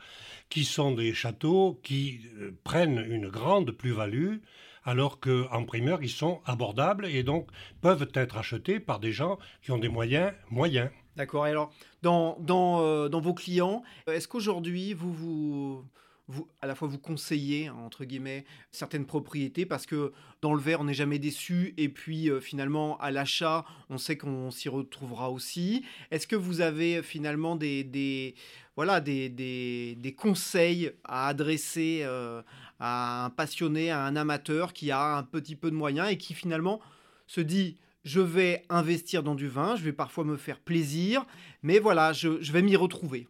qui 0.49 0.65
sont 0.65 0.93
des 0.93 1.15
châteaux 1.15 1.79
qui 1.85 2.23
euh, 2.39 2.51
prennent 2.65 3.05
une 3.09 3.29
grande 3.29 3.71
plus-value, 3.71 4.39
alors 4.83 5.21
qu'en 5.21 5.65
primeur, 5.65 6.03
ils 6.03 6.11
sont 6.11 6.41
abordables 6.47 7.07
et 7.07 7.23
donc 7.23 7.49
peuvent 7.81 8.11
être 8.15 8.39
achetés 8.39 8.81
par 8.81 8.99
des 8.99 9.13
gens 9.13 9.39
qui 9.63 9.71
ont 9.71 9.79
des 9.79 9.89
moyens 9.89 10.33
moyens. 10.51 10.91
D'accord. 11.17 11.45
Alors, 11.45 11.73
dans, 12.03 12.37
dans, 12.41 12.81
euh, 12.83 13.09
dans 13.09 13.21
vos 13.21 13.35
clients, 13.35 13.83
est-ce 14.07 14.29
qu'aujourd'hui, 14.29 14.93
vous 14.93 15.13
vous 15.13 15.85
vous, 16.29 16.49
à 16.61 16.67
la 16.67 16.75
fois 16.75 16.89
vous 16.89 16.99
conseiller, 16.99 17.71
entre 17.71 18.05
guillemets, 18.05 18.45
certaines 18.73 19.07
propriétés 19.07 19.65
parce 19.65 19.87
que 19.87 20.13
dans 20.43 20.55
le 20.55 20.61
verre, 20.61 20.81
on 20.81 20.85
n'est 20.85 20.95
jamais 20.95 21.19
déçu 21.19 21.73
et 21.77 21.89
puis 21.89 22.31
euh, 22.31 22.41
finalement, 22.41 22.99
à 22.99 23.11
l'achat, 23.11 23.65
on 23.91 23.99
sait 23.99 24.17
qu'on 24.17 24.51
s'y 24.51 24.69
retrouvera 24.69 25.31
aussi. 25.31 25.85
Est-ce 26.11 26.27
que 26.27 26.37
vous 26.37 26.61
avez 26.61 27.03
finalement 27.03 27.55
des, 27.55 27.85
des 27.85 28.35
voilà, 28.75 29.01
des, 29.01 29.29
des, 29.29 29.95
des, 29.95 30.15
conseils 30.15 30.91
à 31.05 31.29
adresser 31.29 32.01
euh, 32.03 32.43
à 32.81 33.27
un 33.27 33.31
passionné, 33.31 33.91
à 33.91 34.03
un 34.03 34.17
amateur 34.17 34.73
qui 34.73 34.91
a 34.91 35.17
un 35.17 35.23
petit 35.23 35.57
peu 35.57 35.71
de 35.71 35.77
moyens 35.77 36.11
et 36.11 36.19
qui 36.19 36.35
finalement 36.35 36.81
se 37.27 37.41
dit 37.41 37.79
je 38.07 38.21
vais 38.21 38.63
investir 38.71 39.25
dans 39.25 39.35
du 39.35 39.49
vin, 39.49 39.75
je 39.75 39.83
vais 39.83 39.93
parfois 39.93 40.25
me 40.25 40.37
faire 40.37 40.61
plaisir, 40.61 41.27
mais 41.63 41.81
voilà, 41.81 42.13
je, 42.13 42.29
vais 42.29 42.63
m'y 42.63 42.77
retrouver. 42.77 43.27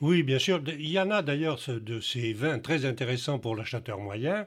Oui, 0.00 0.24
bien 0.24 0.40
sûr. 0.40 0.60
Il 0.66 0.90
y 0.90 0.98
en 0.98 1.12
a 1.12 1.22
d'ailleurs 1.22 1.60
de 1.68 2.00
ces 2.00 2.32
vins 2.32 2.58
très 2.58 2.84
intéressants 2.84 3.38
pour 3.38 3.54
l'acheteur 3.54 4.00
moyen 4.00 4.46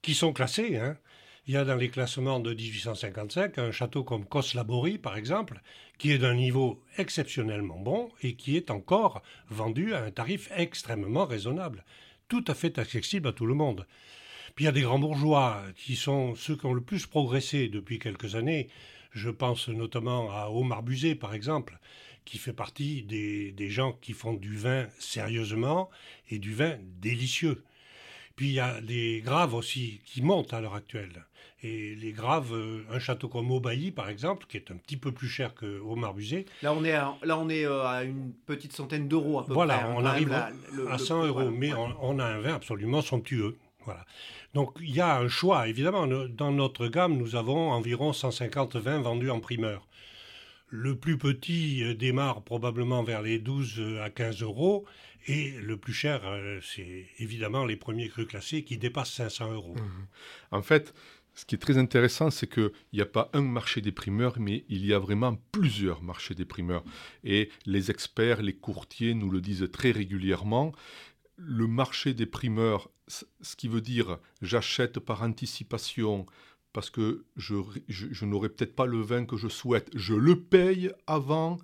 qui 0.00 0.14
sont 0.14 0.32
classés. 0.32 0.78
Hein. 0.78 0.96
Il 1.46 1.52
y 1.52 1.58
a 1.58 1.66
dans 1.66 1.76
les 1.76 1.90
classements 1.90 2.40
de 2.40 2.54
1855 2.54 3.58
un 3.58 3.70
château 3.70 4.04
comme 4.04 4.24
Coslabori, 4.24 4.96
par 4.96 5.18
exemple, 5.18 5.60
qui 5.98 6.10
est 6.12 6.18
d'un 6.18 6.34
niveau 6.34 6.82
exceptionnellement 6.96 7.78
bon 7.78 8.10
et 8.22 8.36
qui 8.36 8.56
est 8.56 8.70
encore 8.70 9.22
vendu 9.50 9.92
à 9.92 10.02
un 10.02 10.10
tarif 10.10 10.50
extrêmement 10.56 11.26
raisonnable, 11.26 11.84
tout 12.28 12.44
à 12.48 12.54
fait 12.54 12.78
accessible 12.78 13.28
à 13.28 13.32
tout 13.32 13.46
le 13.46 13.54
monde. 13.54 13.86
Puis 14.58 14.64
il 14.64 14.66
y 14.66 14.70
a 14.70 14.72
des 14.72 14.82
grands 14.82 14.98
bourgeois 14.98 15.62
qui 15.76 15.94
sont 15.94 16.34
ceux 16.34 16.56
qui 16.56 16.66
ont 16.66 16.72
le 16.72 16.80
plus 16.80 17.06
progressé 17.06 17.68
depuis 17.68 18.00
quelques 18.00 18.34
années. 18.34 18.66
Je 19.12 19.30
pense 19.30 19.68
notamment 19.68 20.32
à 20.32 20.50
Omar 20.50 20.82
Buzet, 20.82 21.14
par 21.14 21.32
exemple, 21.32 21.78
qui 22.24 22.38
fait 22.38 22.52
partie 22.52 23.04
des, 23.04 23.70
gens 23.70 23.92
qui 23.92 24.14
font 24.14 24.34
du 24.34 24.56
vin 24.56 24.88
sérieusement 24.98 25.90
et 26.28 26.40
du 26.40 26.54
vin 26.54 26.76
délicieux. 27.00 27.62
Puis 28.34 28.48
il 28.48 28.54
y 28.54 28.58
a 28.58 28.80
des 28.80 29.22
graves 29.24 29.54
aussi 29.54 30.00
qui 30.04 30.22
montent 30.22 30.52
à 30.52 30.60
l'heure 30.60 30.74
actuelle. 30.74 31.24
Et 31.62 31.94
les 31.94 32.10
graves, 32.10 32.52
euh, 32.52 32.84
un 32.90 32.98
château 32.98 33.28
comme 33.28 33.52
Aubailly 33.52 33.92
par 33.92 34.08
exemple, 34.08 34.46
qui 34.48 34.56
est 34.56 34.72
un 34.72 34.76
petit 34.76 34.96
peu 34.96 35.12
plus 35.12 35.28
cher 35.28 35.54
que 35.54 35.80
Omar 35.82 36.16
Là 36.62 36.72
on 36.72 36.84
est 36.84 36.94
à, 36.94 37.16
là 37.22 37.38
on 37.38 37.48
est 37.48 37.64
euh, 37.64 37.86
à 37.86 38.02
une 38.02 38.32
petite 38.44 38.72
centaine 38.72 39.06
d'euros 39.06 39.38
à 39.38 39.46
peu 39.46 39.52
voilà, 39.52 39.78
près. 39.78 39.84
Voilà, 39.84 40.00
on 40.00 40.04
arrive 40.04 40.32
à 40.32 40.98
100 40.98 41.26
euros, 41.26 41.50
mais 41.50 41.72
on, 41.72 42.18
a 42.18 42.24
un 42.24 42.40
vin 42.40 42.54
absolument 42.54 43.02
somptueux. 43.02 43.56
Donc 44.54 44.76
il 44.80 44.94
y 44.94 45.00
a 45.00 45.18
un 45.18 45.28
choix, 45.28 45.68
évidemment. 45.68 46.06
Dans 46.06 46.52
notre 46.52 46.88
gamme, 46.88 47.16
nous 47.16 47.36
avons 47.36 47.70
environ 47.70 48.12
150 48.12 48.76
vins 48.76 49.00
vendus 49.00 49.30
en 49.30 49.40
primeur. 49.40 49.86
Le 50.70 50.96
plus 50.96 51.16
petit 51.16 51.82
euh, 51.82 51.94
démarre 51.94 52.42
probablement 52.42 53.02
vers 53.02 53.22
les 53.22 53.38
12 53.38 53.74
euh, 53.78 54.02
à 54.02 54.10
15 54.10 54.42
euros 54.42 54.84
et 55.26 55.52
le 55.52 55.78
plus 55.78 55.94
cher, 55.94 56.22
euh, 56.24 56.60
c'est 56.62 57.06
évidemment 57.18 57.64
les 57.64 57.76
premiers 57.76 58.08
crus 58.08 58.26
classés 58.26 58.64
qui 58.64 58.76
dépassent 58.76 59.12
500 59.12 59.52
euros. 59.52 59.74
Mmh. 59.74 60.56
En 60.56 60.62
fait, 60.62 60.94
ce 61.38 61.44
qui 61.44 61.54
est 61.54 61.58
très 61.58 61.78
intéressant, 61.78 62.30
c'est 62.30 62.48
qu'il 62.48 62.72
n'y 62.92 63.00
a 63.00 63.06
pas 63.06 63.30
un 63.32 63.42
marché 63.42 63.80
des 63.80 63.92
primeurs, 63.92 64.40
mais 64.40 64.64
il 64.68 64.84
y 64.84 64.92
a 64.92 64.98
vraiment 64.98 65.36
plusieurs 65.52 66.02
marchés 66.02 66.34
des 66.34 66.44
primeurs. 66.44 66.82
Et 67.22 67.48
les 67.64 67.92
experts, 67.92 68.42
les 68.42 68.54
courtiers 68.54 69.14
nous 69.14 69.30
le 69.30 69.40
disent 69.40 69.68
très 69.72 69.92
régulièrement. 69.92 70.72
Le 71.38 71.66
marché 71.66 72.14
des 72.14 72.26
primeurs, 72.26 72.90
ce 73.06 73.56
qui 73.56 73.68
veut 73.68 73.80
dire 73.80 74.18
j'achète 74.42 74.98
par 74.98 75.22
anticipation, 75.22 76.26
parce 76.72 76.90
que 76.90 77.24
je, 77.36 78.24
n'aurai 78.24 78.48
peut-être 78.48 78.76
pas 78.76 78.86
le 78.86 79.00
vin 79.00 79.24
que 79.24 79.36
je 79.36 79.48
souhaite. 79.48 79.90
Je 79.94 80.14
le 80.14 80.40
paye 80.40 80.92
avant 81.06 81.58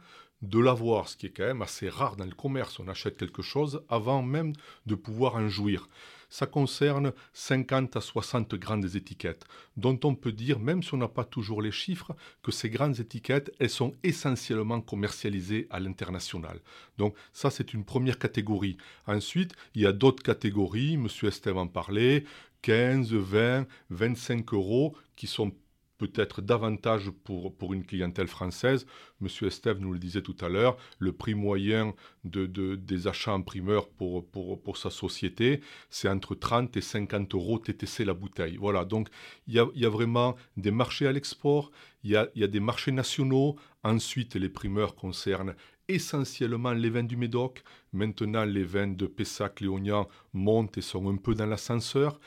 de 0.48 0.58
l'avoir, 0.58 1.08
ce 1.08 1.16
qui 1.16 1.26
est 1.26 1.30
quand 1.30 1.46
même 1.46 1.62
assez 1.62 1.88
rare 1.88 2.16
dans 2.16 2.24
le 2.24 2.32
commerce. 2.34 2.78
On 2.78 2.88
achète 2.88 3.16
quelque 3.16 3.42
chose 3.42 3.82
avant 3.88 4.22
même 4.22 4.52
de 4.86 4.94
pouvoir 4.94 5.36
en 5.36 5.48
jouir. 5.48 5.88
Ça 6.30 6.46
concerne 6.46 7.12
50 7.32 7.96
à 7.96 8.00
60 8.00 8.54
grandes 8.56 8.96
étiquettes, 8.96 9.44
dont 9.76 9.98
on 10.02 10.14
peut 10.16 10.32
dire, 10.32 10.58
même 10.58 10.82
si 10.82 10.92
on 10.92 10.96
n'a 10.96 11.08
pas 11.08 11.24
toujours 11.24 11.62
les 11.62 11.70
chiffres, 11.70 12.16
que 12.42 12.50
ces 12.50 12.70
grandes 12.70 12.98
étiquettes, 12.98 13.52
elles 13.60 13.70
sont 13.70 13.94
essentiellement 14.02 14.80
commercialisées 14.80 15.68
à 15.70 15.78
l'international. 15.78 16.60
Donc 16.98 17.14
ça, 17.32 17.50
c'est 17.50 17.72
une 17.72 17.84
première 17.84 18.18
catégorie. 18.18 18.76
Ensuite, 19.06 19.54
il 19.74 19.82
y 19.82 19.86
a 19.86 19.92
d'autres 19.92 20.24
catégories, 20.24 20.94
M. 20.94 21.08
Esteve 21.22 21.56
en 21.56 21.68
parlait, 21.68 22.24
15, 22.62 23.12
20, 23.12 23.66
25 23.90 24.54
euros 24.54 24.96
qui 25.16 25.26
sont 25.26 25.52
peut-être 25.98 26.42
davantage 26.42 27.10
pour, 27.24 27.56
pour 27.56 27.72
une 27.72 27.84
clientèle 27.84 28.26
française. 28.26 28.86
Monsieur 29.20 29.46
Estève 29.46 29.80
nous 29.80 29.92
le 29.92 29.98
disait 29.98 30.22
tout 30.22 30.36
à 30.40 30.48
l'heure, 30.48 30.76
le 30.98 31.12
prix 31.12 31.34
moyen 31.34 31.94
de, 32.24 32.46
des 32.74 33.06
achats 33.06 33.32
en 33.32 33.42
primeur 33.42 33.88
pour, 33.88 34.26
pour, 34.26 34.60
pour 34.62 34.76
sa 34.76 34.90
société, 34.90 35.60
c'est 35.90 36.08
entre 36.08 36.34
30 36.34 36.76
et 36.76 36.80
50 36.80 37.34
euros 37.34 37.58
TTC 37.58 38.04
la 38.04 38.14
bouteille. 38.14 38.56
Voilà, 38.56 38.84
donc 38.84 39.08
il 39.46 39.54
y 39.54 39.58
a, 39.58 39.66
y 39.74 39.86
a, 39.86 39.90
vraiment 39.90 40.36
des 40.56 40.70
marchés 40.70 41.06
à 41.06 41.12
l'export, 41.12 41.70
il 42.02 42.10
y 42.10 42.16
a, 42.16 42.28
y 42.34 42.44
a 42.44 42.48
des 42.48 42.60
marchés 42.60 42.92
nationaux. 42.92 43.56
Ensuite, 43.82 44.34
les 44.34 44.48
primeurs 44.48 44.94
concernent 44.94 45.54
essentiellement 45.88 46.72
les 46.72 46.90
vins 46.90 47.02
du 47.02 47.16
Médoc. 47.16 47.62
Maintenant, 47.92 48.44
les 48.44 48.64
vins 48.64 48.88
de 48.88 49.06
Pessac-Léognan 49.06 50.08
montent 50.32 50.78
et 50.78 50.82
sont 50.82 51.08
un 51.08 51.16
peu 51.16 51.34
dans 51.34 51.46
l'ascenseur. 51.46 52.18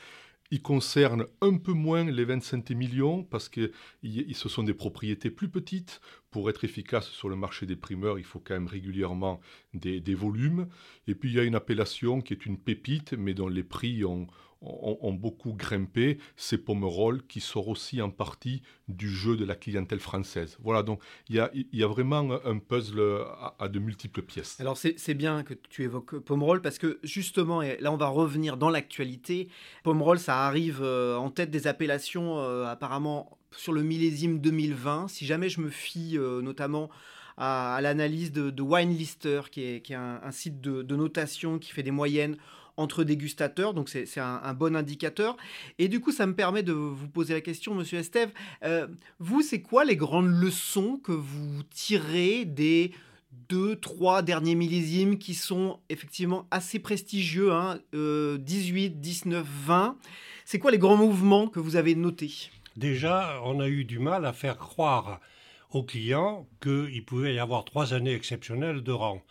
Il 0.50 0.62
concerne 0.62 1.26
un 1.42 1.58
peu 1.58 1.72
moins 1.72 2.04
les 2.04 2.24
25 2.24 2.70
millions 2.70 3.22
parce 3.22 3.50
que 3.50 3.70
ce 4.02 4.48
sont 4.48 4.62
des 4.62 4.72
propriétés 4.72 5.30
plus 5.30 5.50
petites. 5.50 6.00
Pour 6.30 6.48
être 6.48 6.64
efficace 6.64 7.08
sur 7.08 7.28
le 7.28 7.36
marché 7.36 7.66
des 7.66 7.76
primeurs, 7.76 8.18
il 8.18 8.24
faut 8.24 8.40
quand 8.40 8.54
même 8.54 8.66
régulièrement 8.66 9.40
des, 9.74 10.14
volumes. 10.14 10.68
Et 11.06 11.14
puis 11.14 11.30
il 11.30 11.36
y 11.36 11.40
a 11.40 11.44
une 11.44 11.54
appellation 11.54 12.20
qui 12.22 12.32
est 12.32 12.46
une 12.46 12.58
pépite, 12.58 13.12
mais 13.12 13.34
dont 13.34 13.48
les 13.48 13.62
prix 13.62 14.04
ont, 14.04 14.26
ont, 14.60 15.12
beaucoup 15.12 15.52
grimpé, 15.52 16.18
c'est 16.36 16.58
Pomerol 16.58 17.22
qui 17.26 17.40
sort 17.40 17.68
aussi 17.68 18.02
en 18.02 18.10
partie 18.10 18.62
du 18.88 19.08
jeu 19.08 19.36
de 19.36 19.44
la 19.44 19.54
clientèle 19.54 20.00
française. 20.00 20.56
Voilà, 20.62 20.82
donc 20.82 21.00
il 21.28 21.36
y 21.36 21.40
a, 21.40 21.50
y 21.54 21.82
a, 21.82 21.86
vraiment 21.86 22.38
un 22.44 22.58
puzzle 22.58 23.24
à, 23.58 23.68
de 23.68 23.78
multiples 23.78 24.22
pièces. 24.22 24.58
Alors 24.60 24.76
c'est 24.76 25.14
bien 25.14 25.42
que 25.42 25.54
tu 25.54 25.84
évoques 25.84 26.18
Pomerol 26.18 26.60
parce 26.60 26.78
que 26.78 26.98
justement, 27.02 27.62
et 27.62 27.78
là 27.80 27.92
on 27.92 27.96
va 27.96 28.08
revenir 28.08 28.56
dans 28.56 28.70
l'actualité, 28.70 29.48
Pomerol 29.84 30.18
ça 30.18 30.46
arrive 30.46 30.80
euh, 30.82 31.16
en 31.16 31.30
tête 31.30 31.50
des 31.50 31.66
appellations 31.66 32.38
euh, 32.38 32.66
apparemment 32.66 33.38
sur 33.52 33.72
le 33.72 33.82
millésime 33.82 34.40
2020. 34.40 35.08
Si 35.08 35.24
jamais 35.24 35.48
je 35.48 35.60
me 35.60 35.70
fie 35.70 36.18
euh, 36.18 36.42
notamment 36.42 36.90
à, 37.36 37.78
l'analyse 37.80 38.32
de, 38.32 38.50
de 38.50 38.62
WineLister, 38.62 39.42
qui 39.52 39.62
est, 39.62 39.80
qui 39.82 39.92
est 39.92 39.96
un, 39.96 40.30
site 40.32 40.60
de 40.60 40.96
notation 40.96 41.60
qui 41.60 41.70
fait 41.70 41.84
des 41.84 41.92
moyennes 41.92 42.36
entre 42.78 43.04
dégustateurs, 43.04 43.74
donc 43.74 43.88
c'est 43.88 44.06
un, 44.18 44.54
bon 44.54 44.74
indicateur. 44.76 45.36
Et 45.78 45.88
du 45.88 46.00
coup, 46.00 46.12
ça 46.12 46.26
me 46.26 46.34
permet 46.34 46.62
de 46.62 46.72
vous 46.72 47.08
poser 47.08 47.34
la 47.34 47.40
question, 47.40 47.74
Monsieur 47.74 47.98
Estève, 47.98 48.30
euh, 48.64 48.86
vous, 49.18 49.42
c'est 49.42 49.60
quoi 49.60 49.84
les 49.84 49.96
grandes 49.96 50.30
leçons 50.30 50.96
que 50.96 51.12
vous 51.12 51.62
tirez 51.70 52.44
des 52.44 52.92
deux, 53.48 53.76
trois 53.76 54.22
derniers 54.22 54.54
millésimes 54.54 55.18
qui 55.18 55.34
sont 55.34 55.80
effectivement 55.88 56.46
assez 56.50 56.78
prestigieux, 56.78 57.50
18, 57.92 59.00
19, 59.00 59.46
20 59.46 59.96
C'est 60.44 60.58
quoi 60.58 60.70
les 60.70 60.78
grands 60.78 60.96
mouvements 60.96 61.48
que 61.48 61.60
vous 61.60 61.76
avez 61.76 61.94
notés? 61.94 62.50
Déjà, 62.76 63.40
on 63.44 63.58
a 63.60 63.68
eu 63.68 63.84
du 63.84 63.98
mal 63.98 64.24
à 64.24 64.32
faire 64.32 64.56
croire 64.56 65.20
aux 65.72 65.82
clients 65.82 66.46
qu'il 66.62 67.04
pouvait 67.04 67.34
y 67.34 67.38
avoir 67.38 67.64
trois 67.64 67.92
années 67.92 68.14
exceptionnelles 68.14 68.82
de 68.82 68.92
rang. 68.92 69.22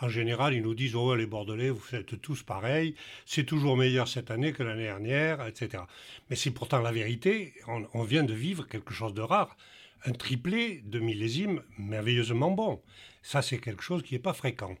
En 0.00 0.08
général, 0.08 0.54
ils 0.54 0.62
nous 0.62 0.74
disent 0.74 0.96
Oh, 0.96 1.14
les 1.14 1.26
Bordelais, 1.26 1.70
vous 1.70 1.78
faites 1.78 2.20
tous 2.20 2.42
pareil, 2.42 2.94
c'est 3.26 3.44
toujours 3.44 3.76
meilleur 3.76 4.08
cette 4.08 4.30
année 4.30 4.52
que 4.52 4.62
l'année 4.62 4.84
dernière, 4.84 5.46
etc. 5.46 5.84
Mais 6.28 6.36
c'est 6.36 6.50
pourtant 6.50 6.80
la 6.80 6.92
vérité. 6.92 7.54
On, 7.66 8.02
vient 8.02 8.24
de 8.24 8.34
vivre 8.34 8.66
quelque 8.66 8.92
chose 8.92 9.14
de 9.14 9.22
rare. 9.22 9.56
Un 10.04 10.12
triplé 10.12 10.82
de 10.84 10.98
millésime 10.98 11.62
merveilleusement 11.78 12.50
bon. 12.50 12.82
Ça, 13.22 13.40
c'est 13.40 13.58
quelque 13.58 13.82
chose 13.82 14.02
qui 14.02 14.14
n'est 14.14 14.20
pas 14.20 14.34
fréquent. 14.34 14.76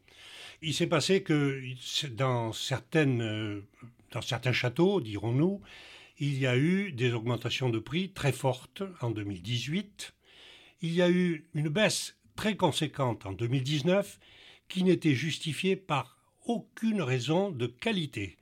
Il 0.60 0.74
s'est 0.74 0.86
passé 0.86 1.22
que 1.22 1.62
dans, 2.10 2.52
certains 2.52 3.62
châteaux, 4.52 5.00
dirons-nous, 5.00 5.62
il 6.18 6.38
y 6.38 6.46
a 6.46 6.56
eu 6.56 6.92
des 6.92 7.12
augmentations 7.12 7.70
de 7.70 7.78
prix 7.78 8.10
très 8.10 8.32
fortes 8.32 8.82
en 9.00 9.10
2018. 9.10 10.12
Il 10.82 10.92
y 10.92 11.02
a 11.02 11.08
eu 11.08 11.46
une 11.54 11.68
baisse 11.68 12.16
très 12.36 12.56
conséquente 12.56 13.26
en 13.26 13.32
2019 13.32 14.18
qui 14.74 14.82
n'était 14.82 15.14
justifié 15.14 15.76
par 15.76 16.18
aucune 16.46 17.00
raison 17.00 17.52
de 17.52 17.68
qualité. 17.68 18.36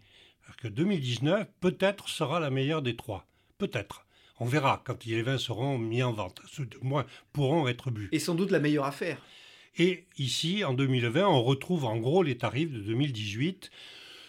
Que 0.57 0.67
2019, 0.67 1.47
peut-être, 1.61 2.09
sera 2.09 2.41
la 2.41 2.49
meilleure 2.49 2.81
des 2.81 2.97
trois. 2.97 3.27
Peut-être. 3.59 4.07
On 4.41 4.47
verra 4.47 4.81
quand 4.87 5.05
les 5.05 5.21
vins 5.21 5.37
seront 5.37 5.77
mis 5.77 6.03
en 6.03 6.15
vente. 6.15 6.41
Ceux 6.51 6.65
de 6.65 6.79
moins 6.81 7.05
pourront 7.35 7.69
être 7.69 7.91
bu. 7.91 8.09
Et 8.13 8.19
sans 8.19 8.35
doute 8.35 8.51
la 8.51 8.61
meilleure 8.61 8.87
affaire. 8.87 9.21
Et 9.77 10.07
ici, 10.17 10.65
en 10.65 10.73
2020, 10.73 11.29
on 11.29 11.43
retrouve 11.43 11.85
en 11.85 11.99
gros 11.99 12.23
les 12.23 12.39
tarifs 12.39 12.73
de 12.73 12.81
2018, 12.81 13.71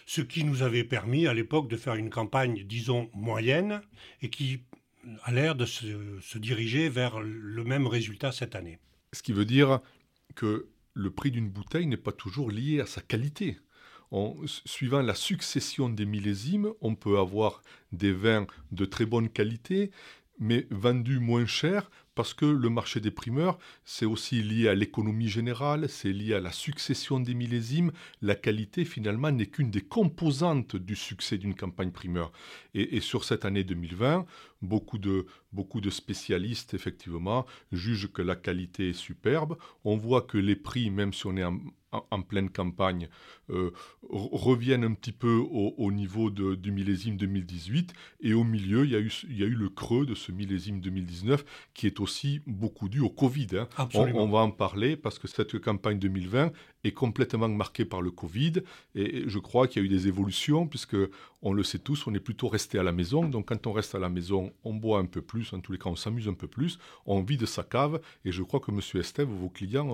ce 0.06 0.20
qui 0.20 0.44
nous 0.44 0.62
avait 0.62 0.84
permis 0.84 1.26
à 1.26 1.34
l'époque 1.34 1.70
de 1.70 1.78
faire 1.78 1.96
une 1.96 2.10
campagne, 2.10 2.66
disons, 2.66 3.10
moyenne, 3.14 3.82
et 4.22 4.30
qui 4.30 4.60
a 5.24 5.32
l'air 5.32 5.56
de 5.56 5.66
se, 5.66 6.38
diriger 6.38 6.90
vers 6.90 7.22
le 7.22 7.64
même 7.64 7.88
résultat 7.88 8.34
cette 8.34 8.56
année. 8.56 8.80
Ce 9.14 9.24
qui 9.24 9.32
veut 9.32 9.46
dire 9.46 9.80
que 10.36 10.68
le 10.94 11.12
prix 11.12 11.32
d'une 11.32 11.50
bouteille 11.50 11.88
n'est 11.88 11.98
pas 11.98 12.12
toujours 12.12 12.52
lié 12.52 12.80
à 12.80 12.86
sa 12.86 13.02
qualité. 13.02 13.60
suivant 14.46 15.02
la 15.02 15.16
succession 15.16 15.90
des 15.90 16.06
millésimes, 16.06 16.72
on 16.82 16.96
peut 16.96 17.18
avoir 17.18 17.64
des 17.92 18.14
vins 18.14 18.46
de 18.72 18.86
très 18.86 19.06
bonne 19.06 19.30
qualité, 19.30 19.92
mais 20.44 20.68
vendus 20.72 21.20
moins 21.20 21.46
cher 21.46 21.90
parce 22.16 22.34
que 22.34 22.46
le 22.46 22.70
marché 22.70 23.00
des 23.00 23.12
primeurs, 23.12 23.58
c'est 23.86 24.06
aussi 24.06 24.44
lié 24.44 24.68
à 24.68 24.76
l'économie 24.76 25.30
générale, 25.30 25.90
c'est 25.90 26.12
lié 26.12 26.36
à 26.36 26.40
la 26.40 26.52
succession 26.52 27.20
des 27.20 27.34
millésimes. 27.34 27.92
La 28.22 28.36
qualité, 28.36 28.86
finalement, 28.86 29.32
n'est 29.32 29.48
qu'une 29.48 29.72
des 29.72 29.82
composantes 29.82 30.76
du 30.76 30.96
succès 30.96 31.38
d'une 31.38 31.56
campagne 31.56 31.92
primeur. 31.92 32.32
Et, 32.76 33.00
sur 33.00 33.24
cette 33.24 33.46
année 33.46 33.64
2020, 33.64 34.26
beaucoup 34.62 35.00
de, 35.00 35.26
beaucoup 35.54 35.82
de 35.82 35.90
spécialistes, 35.90 36.74
effectivement, 36.74 37.46
jugent 37.72 38.12
que 38.12 38.22
la 38.22 38.36
qualité 38.36 38.90
est 38.90 38.94
superbe. 38.94 39.58
On 39.84 39.98
voit 39.98 40.22
que 40.22 40.38
les 40.38 40.56
prix, 40.56 40.92
même 40.92 41.14
si 41.14 41.26
on 41.26 41.36
est 41.36 41.44
en, 41.44 41.58
en, 42.12 42.22
pleine 42.22 42.50
campagne 42.50 43.10
euh, 43.50 43.72
reviennent 44.10 44.84
un 44.84 44.94
petit 44.94 45.12
peu 45.12 45.44
au, 45.52 45.92
niveau 45.92 46.30
du 46.30 46.72
millésime 46.72 47.18
2018. 47.18 47.94
Et 48.22 48.34
au 48.34 48.44
milieu, 48.44 48.86
il 48.86 48.92
y, 48.92 48.96
a 48.96 49.00
eu, 49.00 49.12
il 49.30 49.40
y 49.40 49.44
a 49.44 49.48
eu 49.48 49.56
le 49.56 49.70
creux 49.70 50.06
de 50.06 50.16
ce 50.16 50.32
millésime 50.32 50.82
2019 50.82 51.46
qui 51.74 51.88
est 51.88 52.00
aussi 52.00 52.42
beaucoup 52.48 52.90
dû 52.90 53.00
au 53.00 53.10
Covid. 53.10 53.48
Hein. 53.54 53.68
On, 53.94 54.28
va 54.28 54.40
en 54.40 54.52
parler 54.52 54.96
parce 54.96 55.20
que 55.20 55.28
cette 55.28 55.60
campagne 55.60 56.00
2020 56.00 56.52
est 56.84 56.92
complètement 56.92 57.50
marquée 57.50 57.86
par 57.86 58.02
le 58.02 58.12
Covid. 58.12 58.54
Et 58.96 59.24
je 59.28 59.40
crois 59.40 59.68
qu'il 59.68 59.82
y 59.82 59.86
a 59.86 59.86
eu 59.86 59.90
des 59.90 60.08
évolutions 60.08 60.68
puisque 60.68 60.98
on 61.44 61.54
le 61.54 61.64
sait 61.64 61.80
tous, 61.80 62.08
on 62.08 62.14
est 62.14 62.20
plutôt 62.20 62.48
resté 62.48 62.80
à 62.80 62.84
la 62.84 62.92
maison. 62.92 63.28
Donc 63.28 63.50
quand 63.50 63.68
on 63.68 63.74
reste 63.74 63.96
à 63.96 64.00
la 64.00 64.10
maison, 64.10 64.54
on 64.64 64.74
boit 64.74 65.00
un 65.00 65.06
peu 65.06 65.22
plus, 65.22 65.52
en 65.54 65.60
tous 65.60 65.74
les 65.74 65.78
cas 65.78 65.90
on 65.90 65.96
s'amuse 65.96 66.28
un 66.28 66.34
peu 66.34 66.48
plus, 66.48 66.80
on 67.06 67.22
vide 67.22 67.46
sa 67.46 67.64
cave. 67.64 68.00
Et 68.26 68.32
je 68.32 68.42
crois 68.44 68.60
que 68.60 68.72
M. 68.72 68.80
Estève, 69.00 69.28
vos 69.28 69.50
clients 69.50 69.88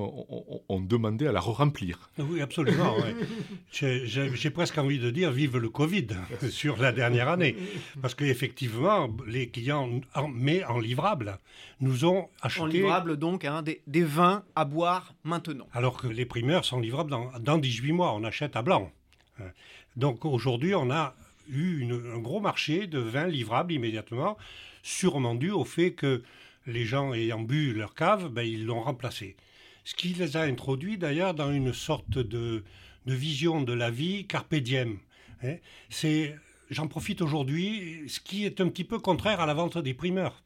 ont, 0.70 0.80
demandé 0.80 1.28
à 1.28 1.32
la 1.32 1.40
re-remplir. 1.40 2.10
Oui, 2.18 2.42
absolument. 2.42 2.96
J'ai 3.72 4.50
presque 4.52 4.78
envie 4.78 5.00
de 5.00 5.10
dire 5.10 5.32
vive 5.32 5.58
le 5.58 5.70
Covid 5.70 6.08
sur 6.50 6.78
la 6.78 6.92
dernière 6.92 7.30
année. 7.30 7.56
Parce 8.02 8.16
qu'effectivement, 8.16 9.10
les 9.28 9.50
clients, 9.50 9.90
mais 10.34 10.64
en 10.64 10.80
livrable, 10.80 11.40
nous 11.82 12.06
ont 12.06 12.30
acheté... 12.42 12.62
En 12.62 12.66
livrable 12.66 13.18
donc, 13.18 13.46
hein, 13.46 13.64
des, 13.64 14.04
vins 14.04 14.44
à 14.56 14.66
boire 14.66 15.14
maintenant. 15.24 15.68
Alors 15.74 16.02
que 16.02 16.08
les 16.08 16.26
primeurs 16.26 16.66
sont 16.66 16.79
livrables 16.80 17.10
dans, 17.10 17.32
dans 17.40 17.58
18 17.58 17.92
mois, 17.92 18.14
on 18.14 18.24
achète 18.24 18.56
à 18.56 18.62
blanc. 18.62 18.92
Donc 19.96 20.26
aujourd'hui, 20.26 20.76
on 20.76 20.92
a 20.92 21.16
eu 21.50 21.86
un 21.92 22.20
gros 22.20 22.40
marché 22.40 22.88
de 22.88 23.00
vins 23.00 23.28
livrables 23.28 23.74
immédiatement, 23.74 24.38
sûrement 24.84 25.36
dû 25.36 25.52
au 25.52 25.66
fait 25.66 25.94
que 25.94 26.24
les 26.68 26.86
gens 26.86 27.14
ayant 27.14 27.42
bu 27.42 27.74
leur 27.74 27.96
cave, 27.96 28.30
ben, 28.30 28.44
ils 28.44 28.66
l'ont 28.66 28.82
remplacé. 28.82 29.36
Ce 29.84 29.96
qui 29.96 30.10
les 30.10 30.38
a 30.38 30.42
introduits 30.42 30.98
d'ailleurs 30.98 31.34
dans 31.34 31.52
une 31.52 31.74
sorte 31.74 32.18
de, 32.18 32.64
vision 33.06 33.62
de 33.62 33.74
la 33.74 33.90
vie 33.90 34.28
carpe. 34.28 34.54
Hein. 35.44 35.56
C'est, 35.90 36.36
j'en 36.70 36.88
profite 36.88 37.22
aujourd'hui, 37.22 38.04
ce 38.08 38.20
qui 38.20 38.46
est 38.46 38.62
un 38.62 38.70
petit 38.70 38.84
peu 38.84 39.00
contraire 39.00 39.40
à 39.40 39.48
la 39.48 39.56
vente 39.56 39.78
des 39.80 39.96
primeurs. 39.96 40.44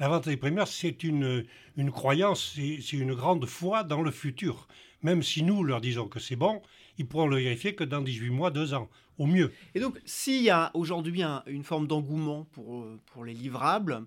La 0.00 0.08
vente 0.08 0.28
des 0.28 0.36
primeurs, 0.36 0.66
c'est 0.66 1.04
une, 1.04 1.44
une 1.76 1.92
croyance, 1.92 2.54
c'est 2.56 2.96
une 2.96 3.14
grande 3.14 3.46
foi 3.46 3.84
dans 3.84 4.02
le 4.02 4.10
futur. 4.10 4.66
Même 5.02 5.22
si 5.22 5.42
nous 5.42 5.64
leur 5.64 5.80
disons 5.80 6.08
que 6.08 6.20
c'est 6.20 6.36
bon, 6.36 6.62
ils 6.98 7.06
pourront 7.06 7.26
le 7.26 7.36
vérifier 7.36 7.74
que 7.74 7.84
dans 7.84 8.02
18 8.02 8.30
mois, 8.30 8.50
2 8.50 8.74
ans, 8.74 8.90
au 9.18 9.26
mieux. 9.26 9.52
Et 9.74 9.80
donc, 9.80 10.00
s'il 10.04 10.42
y 10.42 10.50
a 10.50 10.70
aujourd'hui 10.74 11.22
une 11.46 11.64
forme 11.64 11.86
d'engouement 11.86 12.44
pour, 12.52 12.80
euh, 12.80 13.00
pour 13.06 13.24
les 13.24 13.34
livrables, 13.34 14.04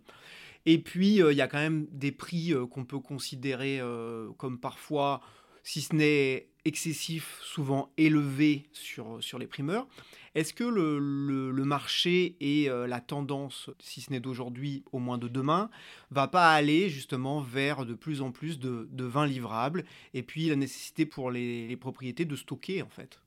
et 0.65 0.77
puis 0.77 1.21
euh, 1.21 1.31
il 1.31 1.37
y 1.37 1.41
a 1.41 1.47
quand 1.47 1.59
même 1.59 1.87
des 1.91 2.11
prix 2.11 2.53
euh, 2.53 2.65
qu'on 2.65 2.85
peut 2.85 2.99
considérer 2.99 3.81
comme 4.37 4.59
parfois, 4.59 5.21
si 5.63 5.81
ce 5.81 5.95
n'est 5.95 6.47
excessif, 6.65 7.39
souvent 7.41 7.91
élevé 7.97 8.63
sur, 8.71 9.21
sur 9.21 9.39
les 9.39 9.47
primeurs. 9.47 9.87
Est-ce 10.35 10.53
que 10.53 10.63
le, 10.63 11.63
marché 11.63 12.35
et 12.39 12.69
euh, 12.69 12.87
la 12.87 12.99
tendance, 12.99 13.69
si 13.79 14.01
ce 14.01 14.11
n'est 14.11 14.19
d'aujourd'hui, 14.19 14.83
au 14.91 14.99
moins 14.99 15.17
de 15.17 15.27
demain, 15.27 15.69
va 16.11 16.27
pas 16.27 16.53
aller 16.53 16.89
justement 16.89 17.41
vers 17.41 17.85
de 17.85 17.93
plus 17.93 18.21
en 18.21 18.31
plus 18.31 18.59
de, 18.59 18.87
vins 19.03 19.27
livrables 19.27 19.83
et 20.13 20.23
puis 20.23 20.49
la 20.49 20.55
nécessité 20.55 21.05
pour 21.05 21.31
les, 21.31 21.75
propriétés 21.77 22.25
de 22.25 22.35
stocker 22.35 22.81
en 22.81 22.89
fait? 22.89 23.19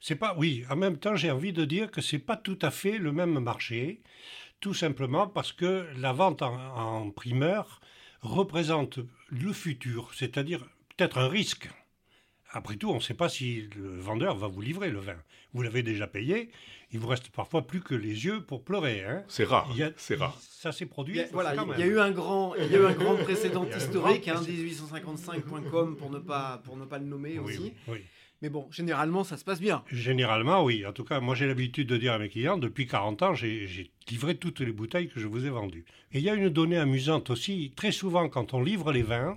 C'est 0.00 0.16
pas, 0.16 0.34
oui, 0.38 0.64
en 0.70 0.76
même 0.76 0.96
temps, 0.96 1.16
j'ai 1.16 1.30
envie 1.30 1.52
de 1.52 1.64
dire 1.64 1.90
que 1.90 2.00
c'est 2.00 2.18
pas 2.18 2.36
tout 2.36 2.58
à 2.62 2.70
fait 2.70 2.98
le 2.98 3.12
même 3.12 3.38
marché, 3.40 4.00
tout 4.60 4.74
simplement 4.74 5.26
parce 5.26 5.52
que 5.52 5.86
la 5.96 6.12
vente 6.12 6.42
en, 6.42 6.54
en 6.54 7.10
primeur 7.10 7.80
représente 8.22 9.00
le 9.28 9.52
futur, 9.52 10.10
c'est-à-dire 10.14 10.64
peut-être 10.96 11.18
un 11.18 11.28
risque 11.28 11.68
après 12.52 12.76
tout, 12.76 12.90
on 12.90 12.96
ne 12.96 13.00
sait 13.00 13.14
pas 13.14 13.28
si 13.28 13.68
le 13.76 14.00
vendeur 14.00 14.36
va 14.36 14.48
vous 14.48 14.60
livrer 14.60 14.90
le 14.90 14.98
vin. 14.98 15.16
Vous 15.52 15.62
l'avez 15.62 15.82
déjà 15.82 16.06
payé, 16.06 16.50
il 16.92 16.98
vous 16.98 17.08
reste 17.08 17.30
parfois 17.30 17.66
plus 17.66 17.80
que 17.80 17.94
les 17.94 18.24
yeux 18.24 18.42
pour 18.42 18.64
pleurer. 18.64 19.04
Hein. 19.04 19.24
C'est 19.28 19.44
rare. 19.44 19.72
C'est 19.96 20.16
rare. 20.16 20.36
Ça 20.40 20.72
s'est 20.72 20.86
produit. 20.86 21.14
Il 21.14 21.18
y 21.18 21.22
a, 21.22 21.28
voilà, 21.32 21.54
il 21.54 21.80
y 21.80 21.82
a 21.82 21.86
eu 21.86 21.98
un 21.98 22.10
grand, 22.10 22.54
il 22.56 22.70
y 22.70 22.74
a 22.74 22.78
eu 22.78 22.86
un 22.86 22.92
grand 22.92 23.16
précédent 23.16 23.66
historique, 23.76 24.28
hein, 24.28 24.40
1855.com 24.40 25.96
pour 25.96 26.10
ne 26.10 26.18
pas 26.18 26.60
pour 26.64 26.76
ne 26.76 26.84
pas 26.84 26.98
le 26.98 27.06
nommer 27.06 27.38
aussi. 27.38 27.72
Oui. 27.88 27.98
Mais 28.42 28.48
bon, 28.48 28.66
généralement, 28.70 29.22
ça 29.22 29.36
se 29.36 29.44
passe 29.44 29.60
bien. 29.60 29.84
Généralement, 29.92 30.64
oui. 30.64 30.86
En 30.86 30.92
tout 30.92 31.04
cas, 31.04 31.20
moi, 31.20 31.34
j'ai 31.34 31.46
l'habitude 31.46 31.86
de 31.86 31.98
dire 31.98 32.14
à 32.14 32.18
mes 32.18 32.30
clients, 32.30 32.56
depuis 32.56 32.86
40 32.86 33.22
ans, 33.22 33.34
j'ai 33.34 33.90
livré 34.08 34.34
toutes 34.34 34.60
les 34.60 34.72
bouteilles 34.72 35.08
que 35.08 35.20
je 35.20 35.26
vous 35.26 35.44
ai 35.44 35.50
vendues. 35.50 35.84
Et 36.12 36.18
il 36.18 36.24
y 36.24 36.30
a 36.30 36.34
une 36.34 36.48
donnée 36.48 36.78
amusante 36.78 37.28
aussi. 37.28 37.72
Très 37.76 37.92
souvent, 37.92 38.30
quand 38.30 38.54
on 38.54 38.62
livre 38.62 38.92
les 38.92 39.02
vins, 39.02 39.36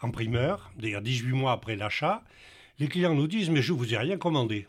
en 0.00 0.10
primeur, 0.10 0.72
d'ailleurs 0.78 1.02
18 1.02 1.32
mois 1.32 1.52
après 1.52 1.76
l'achat, 1.76 2.22
les 2.78 2.88
clients 2.88 3.14
nous 3.14 3.26
disent 3.26 3.50
Mais 3.50 3.62
je 3.62 3.72
ne 3.72 3.78
vous 3.78 3.94
ai 3.94 3.98
rien 3.98 4.16
commandé. 4.16 4.66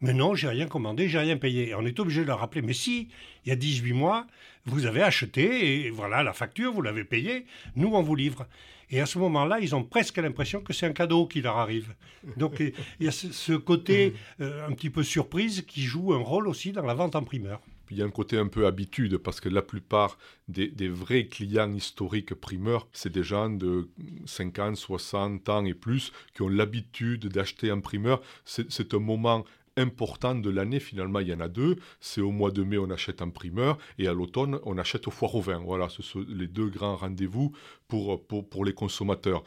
Mais 0.00 0.12
non, 0.12 0.34
j'ai 0.34 0.48
rien 0.48 0.66
commandé, 0.66 1.08
j'ai 1.08 1.18
rien 1.18 1.36
payé. 1.36 1.70
Et 1.70 1.74
on 1.74 1.84
est 1.86 1.98
obligé 1.98 2.20
de 2.20 2.26
leur 2.26 2.40
rappeler 2.40 2.62
Mais 2.62 2.74
si, 2.74 3.08
il 3.44 3.48
y 3.48 3.52
a 3.52 3.56
18 3.56 3.92
mois, 3.92 4.26
vous 4.66 4.86
avez 4.86 5.02
acheté 5.02 5.86
et 5.86 5.90
voilà 5.90 6.22
la 6.22 6.32
facture, 6.32 6.72
vous 6.72 6.82
l'avez 6.82 7.04
payée, 7.04 7.46
nous 7.76 7.88
on 7.94 8.02
vous 8.02 8.14
livre. 8.14 8.46
Et 8.90 9.00
à 9.00 9.06
ce 9.06 9.18
moment-là, 9.18 9.58
ils 9.60 9.74
ont 9.74 9.82
presque 9.82 10.18
l'impression 10.18 10.60
que 10.60 10.72
c'est 10.72 10.86
un 10.86 10.92
cadeau 10.92 11.26
qui 11.26 11.40
leur 11.40 11.56
arrive. 11.56 11.94
Donc 12.36 12.60
il 12.60 12.72
y 13.00 13.08
a 13.08 13.12
ce 13.12 13.52
côté 13.54 14.14
euh, 14.40 14.68
un 14.68 14.72
petit 14.72 14.90
peu 14.90 15.02
surprise 15.02 15.64
qui 15.66 15.82
joue 15.82 16.14
un 16.14 16.22
rôle 16.22 16.46
aussi 16.46 16.72
dans 16.72 16.84
la 16.84 16.94
vente 16.94 17.16
en 17.16 17.24
primeur 17.24 17.60
il 17.90 17.98
y 17.98 18.02
a 18.02 18.04
un 18.04 18.10
côté 18.10 18.38
un 18.38 18.48
peu 18.48 18.66
habitude, 18.66 19.18
parce 19.18 19.40
que 19.40 19.48
la 19.48 19.62
plupart 19.62 20.18
des, 20.48 20.88
vrais 20.88 21.26
clients 21.26 21.72
historiques 21.72 22.34
primeurs, 22.34 22.88
c'est 22.92 23.12
des 23.12 23.22
gens 23.22 23.50
de 23.50 23.88
50, 24.26 24.76
60 24.76 25.48
ans 25.48 25.64
et 25.64 25.74
plus 25.74 26.12
qui 26.34 26.42
ont 26.42 26.48
l'habitude 26.48 27.28
d'acheter 27.28 27.70
un 27.70 27.80
primeur. 27.80 28.20
C'est 28.44 28.94
un 28.94 28.98
moment 28.98 29.44
important 29.76 30.34
de 30.34 30.50
l'année, 30.50 30.80
finalement, 30.80 31.20
il 31.20 31.28
y 31.28 31.34
en 31.34 31.40
a 31.40 31.48
deux. 31.48 31.76
C'est 32.00 32.20
au 32.20 32.30
mois 32.30 32.50
de 32.50 32.62
mai, 32.62 32.78
on 32.78 32.90
achète 32.90 33.22
un 33.22 33.28
primeur, 33.28 33.78
et 33.98 34.08
à 34.08 34.14
l'automne, 34.14 34.58
on 34.64 34.78
achète 34.78 35.06
au 35.06 35.10
foire 35.10 35.34
au 35.34 35.40
vin. 35.40 35.58
Voilà, 35.58 35.88
ce 35.88 36.02
sont 36.02 36.24
les 36.28 36.46
deux 36.46 36.68
grands 36.68 36.96
rendez-vous 36.96 37.52
pour, 37.88 38.26
pour, 38.26 38.64
les 38.64 38.72
consommateurs. 38.72 39.44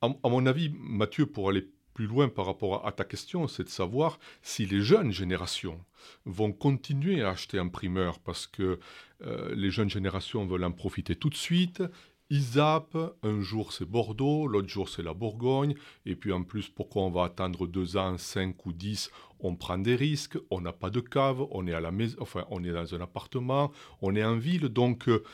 À, 0.00 0.08
à 0.22 0.28
mon 0.28 0.46
avis, 0.46 0.72
Mathieu, 0.78 1.26
pour 1.26 1.48
aller 1.48 1.68
plus 1.96 2.06
loin 2.06 2.28
par 2.28 2.44
rapport 2.44 2.86
à 2.86 2.92
ta 2.92 3.04
question, 3.04 3.48
c'est 3.48 3.64
de 3.64 3.70
savoir 3.70 4.18
si 4.42 4.66
les 4.66 4.82
jeunes 4.82 5.12
générations 5.12 5.80
vont 6.26 6.52
continuer 6.52 7.22
à 7.22 7.30
acheter 7.30 7.58
un 7.58 7.68
primeur 7.68 8.18
parce 8.18 8.46
que 8.46 8.78
euh, 9.24 9.54
les 9.54 9.70
jeunes 9.70 9.88
générations 9.88 10.44
veulent 10.44 10.64
en 10.64 10.72
profiter 10.72 11.16
tout 11.16 11.30
de 11.30 11.34
suite. 11.34 11.82
Ils 12.28 12.42
zappent, 12.42 12.98
un 13.22 13.40
jour 13.40 13.72
c'est 13.72 13.86
Bordeaux, 13.86 14.46
l'autre 14.46 14.68
jour 14.68 14.90
c'est 14.90 15.02
la 15.02 15.14
Bourgogne, 15.14 15.74
et 16.04 16.16
puis 16.16 16.32
en 16.32 16.42
plus 16.42 16.68
pourquoi 16.68 17.02
on 17.04 17.10
va 17.10 17.24
attendre 17.24 17.66
deux 17.66 17.96
ans, 17.96 18.18
cinq 18.18 18.66
ou 18.66 18.74
dix, 18.74 19.10
on 19.40 19.56
prend 19.56 19.78
des 19.78 19.96
risques, 19.96 20.36
on 20.50 20.60
n'a 20.60 20.74
pas 20.74 20.90
de 20.90 21.00
cave, 21.00 21.46
on 21.50 21.66
est 21.66 21.72
à 21.72 21.80
la 21.80 21.92
maison, 21.92 22.18
enfin 22.20 22.44
on 22.50 22.62
est 22.62 22.72
dans 22.72 22.94
un 22.94 23.00
appartement, 23.00 23.72
on 24.02 24.14
est 24.14 24.24
en 24.24 24.36
ville, 24.36 24.68
donc 24.68 25.08
euh, 25.08 25.24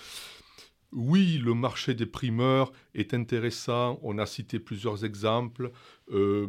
oui, 0.92 1.38
le 1.38 1.54
marché 1.54 1.94
des 1.94 2.06
primeurs 2.06 2.72
est 2.94 3.14
intéressant. 3.14 3.98
On 4.02 4.18
a 4.18 4.26
cité 4.26 4.58
plusieurs 4.58 5.04
exemples. 5.04 5.72
Euh, 6.10 6.48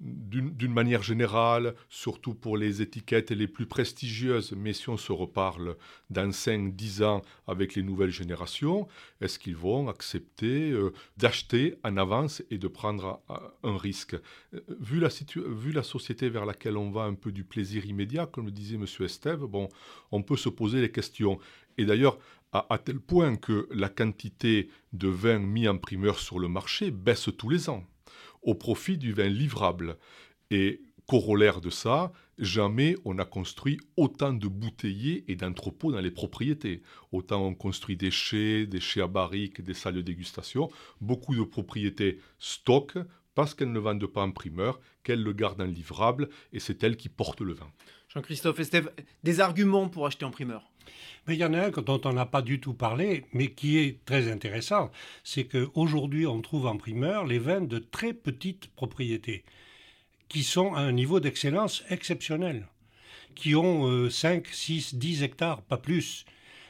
d'une 0.00 0.72
manière 0.72 1.02
générale, 1.02 1.74
surtout 1.90 2.32
pour 2.32 2.56
les 2.56 2.80
étiquettes 2.80 3.32
les 3.32 3.46
plus 3.46 3.66
prestigieuses, 3.66 4.54
mais 4.56 4.72
si 4.72 4.88
on 4.88 4.96
se 4.96 5.12
reparle 5.12 5.76
dans 6.08 6.30
5-10 6.30 7.04
ans 7.04 7.22
avec 7.46 7.74
les 7.74 7.82
nouvelles 7.82 8.10
générations, 8.10 8.88
est-ce 9.20 9.38
qu'ils 9.38 9.56
vont 9.56 9.90
accepter 9.90 10.70
euh, 10.70 10.94
d'acheter 11.18 11.74
en 11.84 11.98
avance 11.98 12.42
et 12.50 12.56
de 12.56 12.66
prendre 12.66 13.20
un 13.62 13.76
risque? 13.76 14.16
Euh, 14.54 14.60
vu 14.80 15.00
la, 15.00 15.10
vu 15.36 15.70
la 15.70 15.82
société 15.82 16.30
vers 16.30 16.46
laquelle 16.46 16.78
on 16.78 16.90
va, 16.90 17.02
un 17.02 17.14
peu 17.14 17.30
du 17.30 17.44
plaisir 17.44 17.84
immédiat, 17.84 18.24
comme 18.24 18.46
le 18.46 18.52
disait 18.52 18.76
M. 18.76 18.86
Estève, 19.00 19.40
bon, 19.40 19.68
on 20.12 20.22
peut 20.22 20.38
se 20.38 20.48
poser 20.48 20.80
les 20.80 20.90
questions. 20.90 21.38
Et 21.76 21.84
d'ailleurs, 21.84 22.18
à, 22.52 22.78
tel 22.78 22.98
point 22.98 23.36
que 23.36 23.68
la 23.70 23.88
quantité 23.88 24.68
de 24.92 25.08
vin 25.08 25.38
mis 25.38 25.68
en 25.68 25.78
primeur 25.78 26.18
sur 26.18 26.38
le 26.38 26.48
marché 26.48 26.90
baisse 26.90 27.28
tous 27.38 27.48
les 27.48 27.68
ans 27.68 27.84
au 28.42 28.54
profit 28.54 28.98
du 28.98 29.12
vin 29.12 29.28
livrable. 29.28 29.96
Et 30.50 30.80
corollaire 31.06 31.60
de 31.60 31.70
ça, 31.70 32.12
jamais 32.38 32.96
on 33.04 33.18
a 33.18 33.24
construit 33.24 33.78
autant 33.96 34.32
de 34.32 34.48
bouteillers 34.48 35.24
et 35.28 35.36
d'entrepôts 35.36 35.92
dans 35.92 36.00
les 36.00 36.10
propriétés. 36.10 36.82
Autant 37.12 37.44
on 37.44 37.54
construit 37.54 37.96
des 37.96 38.10
chais, 38.10 38.66
des 38.66 38.80
chais 38.80 39.02
à 39.02 39.06
barriques, 39.06 39.60
des 39.60 39.74
salles 39.74 39.94
de 39.94 40.02
dégustation. 40.02 40.70
Beaucoup 41.00 41.34
de 41.34 41.42
propriétés 41.42 42.18
stockent 42.38 42.98
parce 43.34 43.54
qu'elles 43.54 43.72
ne 43.72 43.78
vendent 43.78 44.06
pas 44.06 44.22
en 44.22 44.32
primeur, 44.32 44.80
qu'elles 45.04 45.22
le 45.22 45.32
gardent 45.32 45.62
en 45.62 45.64
livrable, 45.64 46.28
et 46.52 46.58
c'est 46.58 46.82
elles 46.82 46.96
qui 46.96 47.08
portent 47.08 47.40
le 47.40 47.54
vin. 47.54 47.70
Jean-Christophe 48.08 48.58
Estève, 48.58 48.92
des 49.22 49.40
arguments 49.40 49.88
pour 49.88 50.06
acheter 50.06 50.24
en 50.24 50.30
primeur 50.30 50.69
mais 51.26 51.34
il 51.34 51.40
y 51.40 51.44
en 51.44 51.54
a 51.54 51.66
un 51.66 51.70
dont 51.70 52.00
on 52.04 52.12
n'a 52.12 52.26
pas 52.26 52.42
du 52.42 52.60
tout 52.60 52.74
parlé, 52.74 53.24
mais 53.32 53.52
qui 53.52 53.78
est 53.78 54.04
très 54.04 54.30
intéressant. 54.30 54.90
C'est 55.22 55.44
qu'aujourd'hui, 55.44 56.26
on 56.26 56.40
trouve 56.40 56.66
en 56.66 56.76
primeur 56.76 57.26
les 57.26 57.38
vins 57.38 57.60
de 57.60 57.78
très 57.78 58.12
petites 58.12 58.68
propriétés, 58.68 59.44
qui 60.28 60.42
sont 60.42 60.74
à 60.74 60.80
un 60.80 60.92
niveau 60.92 61.20
d'excellence 61.20 61.84
exceptionnel, 61.90 62.66
qui 63.34 63.54
ont 63.54 64.08
5, 64.08 64.46
6, 64.46 64.94
10 64.94 65.22
hectares, 65.22 65.62
pas 65.62 65.78
plus, 65.78 66.24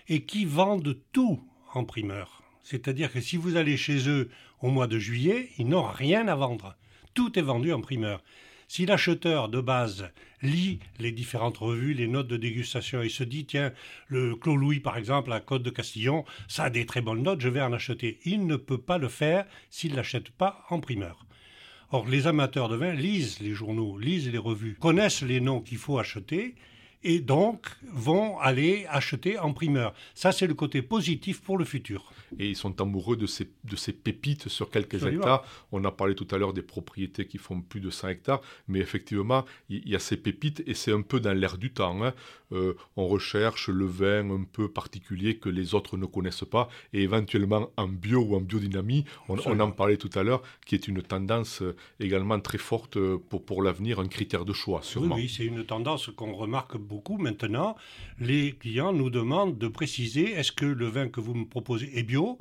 et 0.08 0.22
qui 0.22 0.44
vendent 0.44 0.98
tout 1.12 1.42
en 1.72 1.84
primeur. 1.84 2.42
C'est-à-dire 2.62 3.12
que 3.12 3.20
si 3.20 3.36
vous 3.36 3.56
allez 3.56 3.76
chez 3.76 4.08
eux 4.08 4.30
au 4.60 4.70
mois 4.70 4.86
de 4.86 4.98
juillet, 4.98 5.48
ils 5.58 5.68
n'ont 5.68 5.82
rien 5.82 6.28
à 6.28 6.34
vendre. 6.34 6.76
Tout 7.14 7.38
est 7.38 7.42
vendu 7.42 7.72
en 7.72 7.80
primeur. 7.80 8.22
Si 8.72 8.86
l'acheteur 8.86 9.48
de 9.48 9.60
base 9.60 10.12
lit 10.42 10.78
les 11.00 11.10
différentes 11.10 11.58
revues, 11.58 11.92
les 11.92 12.06
notes 12.06 12.28
de 12.28 12.36
dégustation 12.36 13.02
et 13.02 13.08
se 13.08 13.24
dit 13.24 13.44
tiens, 13.44 13.72
le 14.06 14.36
Clos 14.36 14.56
Louis 14.56 14.78
par 14.78 14.96
exemple 14.96 15.32
à 15.32 15.40
Côte 15.40 15.64
de 15.64 15.70
Castillon, 15.70 16.24
ça 16.46 16.62
a 16.62 16.70
des 16.70 16.86
très 16.86 17.00
bonnes 17.00 17.24
notes, 17.24 17.40
je 17.40 17.48
vais 17.48 17.62
en 17.62 17.72
acheter. 17.72 18.20
Il 18.24 18.46
ne 18.46 18.54
peut 18.54 18.80
pas 18.80 18.98
le 18.98 19.08
faire 19.08 19.44
s'il 19.70 19.96
l'achète 19.96 20.30
pas 20.30 20.64
en 20.70 20.78
primeur. 20.78 21.26
Or, 21.90 22.06
les 22.06 22.28
amateurs 22.28 22.68
de 22.68 22.76
vin 22.76 22.94
lisent 22.94 23.40
les 23.40 23.54
journaux, 23.54 23.98
lisent 23.98 24.30
les 24.30 24.38
revues, 24.38 24.76
connaissent 24.78 25.22
les 25.22 25.40
noms 25.40 25.60
qu'il 25.62 25.78
faut 25.78 25.98
acheter 25.98 26.54
et 27.02 27.20
donc 27.20 27.66
vont 27.92 28.38
aller 28.38 28.86
acheter 28.88 29.38
en 29.38 29.52
primeur. 29.52 29.94
Ça, 30.14 30.32
c'est 30.32 30.46
le 30.46 30.54
côté 30.54 30.82
positif 30.82 31.40
pour 31.40 31.58
le 31.58 31.64
futur 31.64 32.12
et 32.38 32.48
ils 32.48 32.56
sont 32.56 32.80
amoureux 32.80 33.16
de 33.16 33.26
ces, 33.26 33.50
de 33.64 33.76
ces 33.76 33.92
pépites 33.92 34.48
sur 34.48 34.70
quelques 34.70 35.04
hectares. 35.04 35.44
On 35.72 35.84
a 35.84 35.90
parlé 35.90 36.14
tout 36.14 36.28
à 36.30 36.38
l'heure 36.38 36.52
des 36.52 36.62
propriétés 36.62 37.26
qui 37.26 37.38
font 37.38 37.60
plus 37.60 37.80
de 37.80 37.90
100 37.90 38.08
hectares, 38.08 38.40
mais 38.68 38.78
effectivement, 38.78 39.44
il 39.68 39.88
y, 39.88 39.96
a 39.96 39.98
ces 39.98 40.16
pépites 40.16 40.62
et 40.66 40.74
c'est 40.74 40.92
un 40.92 41.02
peu 41.02 41.20
dans 41.20 41.32
l'air 41.32 41.58
du 41.58 41.72
temps. 41.72 42.04
Hein. 42.04 42.14
Euh, 42.52 42.74
on 42.96 43.06
recherche 43.06 43.68
le 43.68 43.86
vin 43.86 44.30
un 44.30 44.44
peu 44.44 44.68
particulier 44.68 45.36
que 45.36 45.48
les 45.48 45.74
autres 45.74 45.96
ne 45.96 46.06
connaissent 46.06 46.44
pas 46.44 46.68
et 46.92 47.02
éventuellement 47.02 47.70
en 47.76 47.88
bio 47.88 48.20
ou 48.20 48.36
en 48.36 48.40
biodynamie, 48.40 49.04
on, 49.28 49.38
en 49.38 49.70
parlait 49.70 49.96
tout 49.96 50.10
à 50.18 50.22
l'heure, 50.22 50.42
qui 50.66 50.74
est 50.74 50.88
une 50.88 51.02
tendance 51.02 51.62
euh, 51.62 51.76
également 52.00 52.40
très 52.40 52.58
forte 52.58 52.96
euh, 52.96 53.18
pour, 53.28 53.44
pour 53.44 53.62
l'avenir, 53.62 54.00
un 54.00 54.08
critère 54.08 54.44
de 54.44 54.52
choix, 54.52 54.82
sûrement. 54.82 55.14
Oui, 55.14 55.22
oui 55.22 55.32
c'est 55.34 55.44
une 55.44 55.64
tendance 55.64 56.10
qu'on 56.16 56.32
remarque 56.32 56.76
beaucoup 56.76 57.18
maintenant. 57.18 57.76
Les 58.18 58.52
clients 58.52 58.92
nous 58.92 59.10
demandent 59.10 59.58
de 59.58 59.68
préciser 59.68 60.32
est-ce 60.32 60.52
que 60.52 60.66
le 60.66 60.86
vin 60.86 61.08
que 61.08 61.20
vous 61.20 61.34
me 61.34 61.46
proposez 61.46 61.98
est 61.98 62.02
bio? 62.02 62.38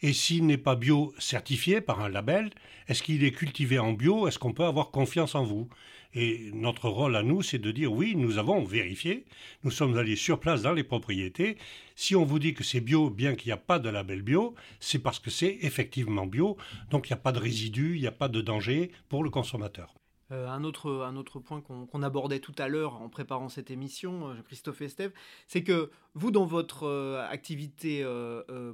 Et 0.00 0.12
s'il 0.12 0.46
n'est 0.46 0.58
pas 0.58 0.76
bio 0.76 1.12
certifié 1.18 1.80
par 1.80 2.00
un 2.00 2.08
label, 2.08 2.50
est-ce 2.86 3.02
qu'il 3.02 3.24
est 3.24 3.32
cultivé 3.32 3.78
en 3.78 3.92
bio? 3.92 4.28
Est-ce 4.28 4.38
qu'on 4.38 4.52
peut 4.52 4.64
avoir 4.64 4.90
confiance 4.90 5.34
en 5.34 5.44
vous? 5.44 5.68
Et 6.14 6.50
notre 6.54 6.88
rôle 6.88 7.16
à 7.16 7.22
nous, 7.22 7.42
c'est 7.42 7.58
de 7.58 7.70
dire 7.70 7.92
oui, 7.92 8.16
nous 8.16 8.38
avons 8.38 8.64
vérifié, 8.64 9.26
nous 9.62 9.70
sommes 9.70 9.96
allés 9.98 10.16
sur 10.16 10.40
place 10.40 10.62
dans 10.62 10.72
les 10.72 10.84
propriétés. 10.84 11.58
Si 11.96 12.16
on 12.16 12.24
vous 12.24 12.38
dit 12.38 12.54
que 12.54 12.64
c'est 12.64 12.80
bio, 12.80 13.10
bien 13.10 13.34
qu'il 13.34 13.48
n'y 13.48 13.52
a 13.52 13.58
pas 13.58 13.78
de 13.78 13.90
label 13.90 14.22
bio, 14.22 14.54
c'est 14.80 15.00
parce 15.00 15.18
que 15.18 15.30
c'est 15.30 15.58
effectivement 15.60 16.26
bio, 16.26 16.56
donc 16.90 17.08
il 17.08 17.12
n'y 17.12 17.18
a 17.18 17.22
pas 17.22 17.32
de 17.32 17.38
résidus, 17.38 17.96
il 17.96 18.00
n'y 18.00 18.06
a 18.06 18.12
pas 18.12 18.28
de 18.28 18.40
danger 18.40 18.90
pour 19.08 19.22
le 19.22 19.30
consommateur. 19.30 19.94
Euh, 20.30 20.46
un, 20.48 20.62
autre, 20.62 21.06
un 21.06 21.16
autre 21.16 21.40
point 21.40 21.62
qu'on 21.62 22.02
abordait 22.02 22.40
tout 22.40 22.54
à 22.58 22.68
l'heure 22.68 23.00
en 23.00 23.08
préparant 23.08 23.48
cette 23.48 23.70
émission, 23.70 24.28
euh, 24.28 24.34
Christophe 24.44 24.82
Estève, 24.82 25.12
c'est 25.46 25.62
que 25.62 25.90
vous, 26.14 26.30
dans 26.30 26.44
votre 26.44 26.86
euh, 26.86 27.26
activité 27.30 28.04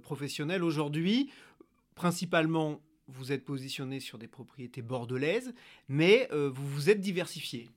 professionnelle 0.03 0.65
aujourd'hui, 0.65 1.31
principalement, 1.95 2.81
vous 3.09 3.33
êtes 3.33 3.45
positionné 3.45 4.01
sur 4.01 4.19
des 4.19 4.29
propriétés 4.29 4.83
bordelaises, 4.83 5.55
mais 5.89 6.29
vous 6.33 6.69
vous 6.69 6.91
êtes 6.91 7.01
diversifié. 7.01 7.69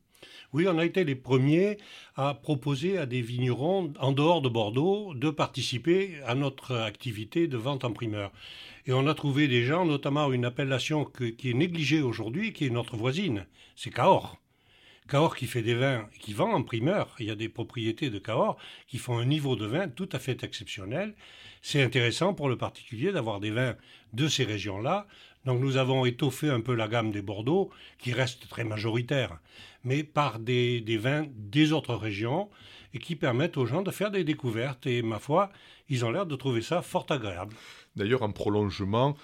Oui, 0.53 0.65
on 0.67 0.77
a 0.77 0.85
été 0.85 1.03
les 1.03 1.15
premiers 1.15 1.77
à 2.15 2.33
proposer 2.33 2.97
à 2.97 3.05
des 3.05 3.21
vignerons 3.21 3.93
en 3.99 4.11
dehors 4.11 4.41
de 4.41 4.49
Bordeaux 4.49 5.13
de 5.13 5.29
participer 5.29 6.15
à 6.25 6.35
notre 6.35 6.75
activité 6.75 7.47
de 7.47 7.57
vente 7.57 7.83
en 7.83 7.91
primeur. 7.91 8.31
Et 8.85 8.93
on 8.93 9.07
a 9.07 9.13
trouvé 9.13 9.47
des 9.47 9.63
gens, 9.63 9.85
notamment 9.85 10.31
une 10.31 10.45
appellation 10.45 11.05
qui 11.05 11.49
est 11.49 11.53
négligée 11.53 12.01
aujourd'hui, 12.01 12.53
qui 12.53 12.65
est 12.65 12.69
notre 12.69 12.95
voisine, 12.95 13.45
c'est 13.75 13.91
Cahors. 13.91 14.37
Cahors 15.09 15.35
qui 15.35 15.45
fait 15.45 15.61
des 15.61 15.75
vins, 15.75 16.09
qui 16.19 16.33
vend 16.33 16.53
en 16.53 16.63
primeur. 16.63 17.15
Il 17.19 17.27
y 17.27 17.31
a 17.31 17.35
des 17.35 17.49
propriétés 17.49 18.09
de 18.09 18.19
Cahors 18.19 18.57
qui 18.87 18.97
font 18.97 19.17
un 19.17 19.25
niveau 19.25 19.55
de 19.55 19.65
vin 19.65 19.87
tout 19.87 20.09
à 20.11 20.19
fait 20.19 20.43
exceptionnel. 20.43 21.15
C'est 21.69 21.83
intéressant 21.83 22.33
pour 22.33 22.47
le 22.47 22.55
particulier 22.55 23.11
d'avoir 23.11 23.41
des 23.41 23.51
vins 23.51 23.75
de 24.13 24.29
ces 24.29 24.45
régions-là. 24.45 25.05
Donc 25.43 25.59
nous 25.59 25.75
avons 25.75 26.05
étoffé 26.05 26.49
un 26.49 26.61
peu 26.61 26.73
la 26.73 26.87
gamme 26.87 27.11
des 27.11 27.21
Bordeaux, 27.21 27.71
qui 27.97 28.13
reste 28.13 28.47
très 28.47 28.63
majoritaire, 28.63 29.37
mais 29.83 30.05
par 30.05 30.39
des, 30.39 30.81
vins 30.97 31.25
des 31.35 31.73
autres 31.73 31.95
régions 31.95 32.49
et 32.93 32.99
qui 32.99 33.17
permettent 33.17 33.57
aux 33.57 33.65
gens 33.65 33.81
de 33.81 33.91
faire 33.91 34.11
des 34.11 34.23
découvertes. 34.23 34.87
Et 34.87 35.01
ma 35.01 35.19
foi, 35.19 35.51
ils 35.89 36.05
ont 36.05 36.11
l'air 36.11 36.25
de 36.25 36.37
trouver 36.37 36.61
ça 36.61 36.81
fort 36.81 37.05
agréable. 37.09 37.53
D'ailleurs, 37.97 38.23
en 38.23 38.31
prolongement, 38.31 39.17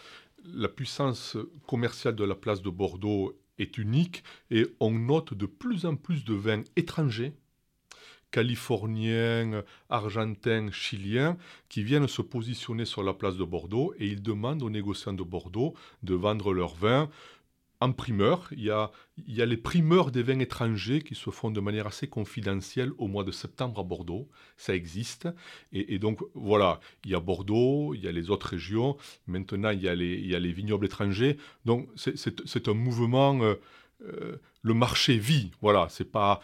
la 0.44 0.68
puissance 0.68 1.38
commerciale 1.66 2.18
de 2.18 2.26
la 2.26 2.36
place 2.36 2.62
de 2.62 2.70
Bordeaux 2.70 3.40
est 3.58 3.78
unique 3.78 4.22
et 4.52 4.66
on 4.82 4.92
note 4.92 5.34
de 5.34 5.46
plus 5.46 5.86
en 5.86 5.96
plus 5.96 6.26
de 6.26 6.34
vins 6.34 6.64
étrangers, 6.76 7.36
californiens, 8.34 9.64
argentins, 9.90 10.72
chiliens, 10.72 11.38
qui 11.70 11.84
viennent 11.84 12.08
se 12.08 12.24
positionner 12.24 12.86
sur 12.86 13.04
la 13.04 13.14
place 13.14 13.38
de 13.38 13.44
Bordeaux 13.44 13.94
et 14.00 14.08
ils 14.08 14.24
demandent 14.24 14.64
aux 14.64 14.72
négociants 14.72 15.14
de 15.14 15.24
Bordeaux 15.24 15.76
de 16.02 16.16
vendre 16.16 16.52
leurs 16.52 16.76
vins 16.76 17.10
en 17.80 17.92
primeur. 17.92 18.50
Il 18.52 18.64
y, 18.64 18.72
a, 18.72 19.46
les 19.46 19.58
primeurs 19.58 20.10
des 20.10 20.24
vins 20.24 20.40
étrangers 20.40 21.02
qui 21.02 21.14
se 21.14 21.30
font 21.30 21.52
de 21.52 21.60
manière 21.60 21.86
assez 21.86 22.08
confidentielle 22.08 22.92
au 22.98 23.08
mois 23.08 23.24
de 23.24 23.32
septembre 23.32 23.82
à 23.82 23.84
Bordeaux. 23.84 24.28
Ça 24.58 24.74
existe. 24.74 25.28
Et, 25.72 26.00
donc, 26.00 26.22
voilà, 26.34 26.80
il 27.06 27.12
y 27.12 27.16
a 27.16 27.20
Bordeaux, 27.20 27.94
il 27.94 28.02
y 28.04 28.08
a 28.08 28.12
les 28.12 28.32
autres 28.32 28.48
régions. 28.48 28.98
Maintenant, 29.28 29.70
il 29.70 29.82
y 29.84 29.90
a 29.90 29.94
les, 29.94 30.14
il 30.14 30.28
y 30.32 30.36
a 30.36 30.40
les 30.40 30.54
vignobles 30.54 30.88
étrangers. 30.88 31.38
Donc, 31.66 31.88
c'est 31.96 32.68
un 32.68 32.74
mouvement. 32.74 33.44
Euh, 33.44 33.56
euh, 34.02 34.38
le 34.62 34.74
marché 34.74 35.18
vit, 35.18 35.52
voilà, 35.62 35.88
c'est 35.90 36.12
pas, 36.12 36.42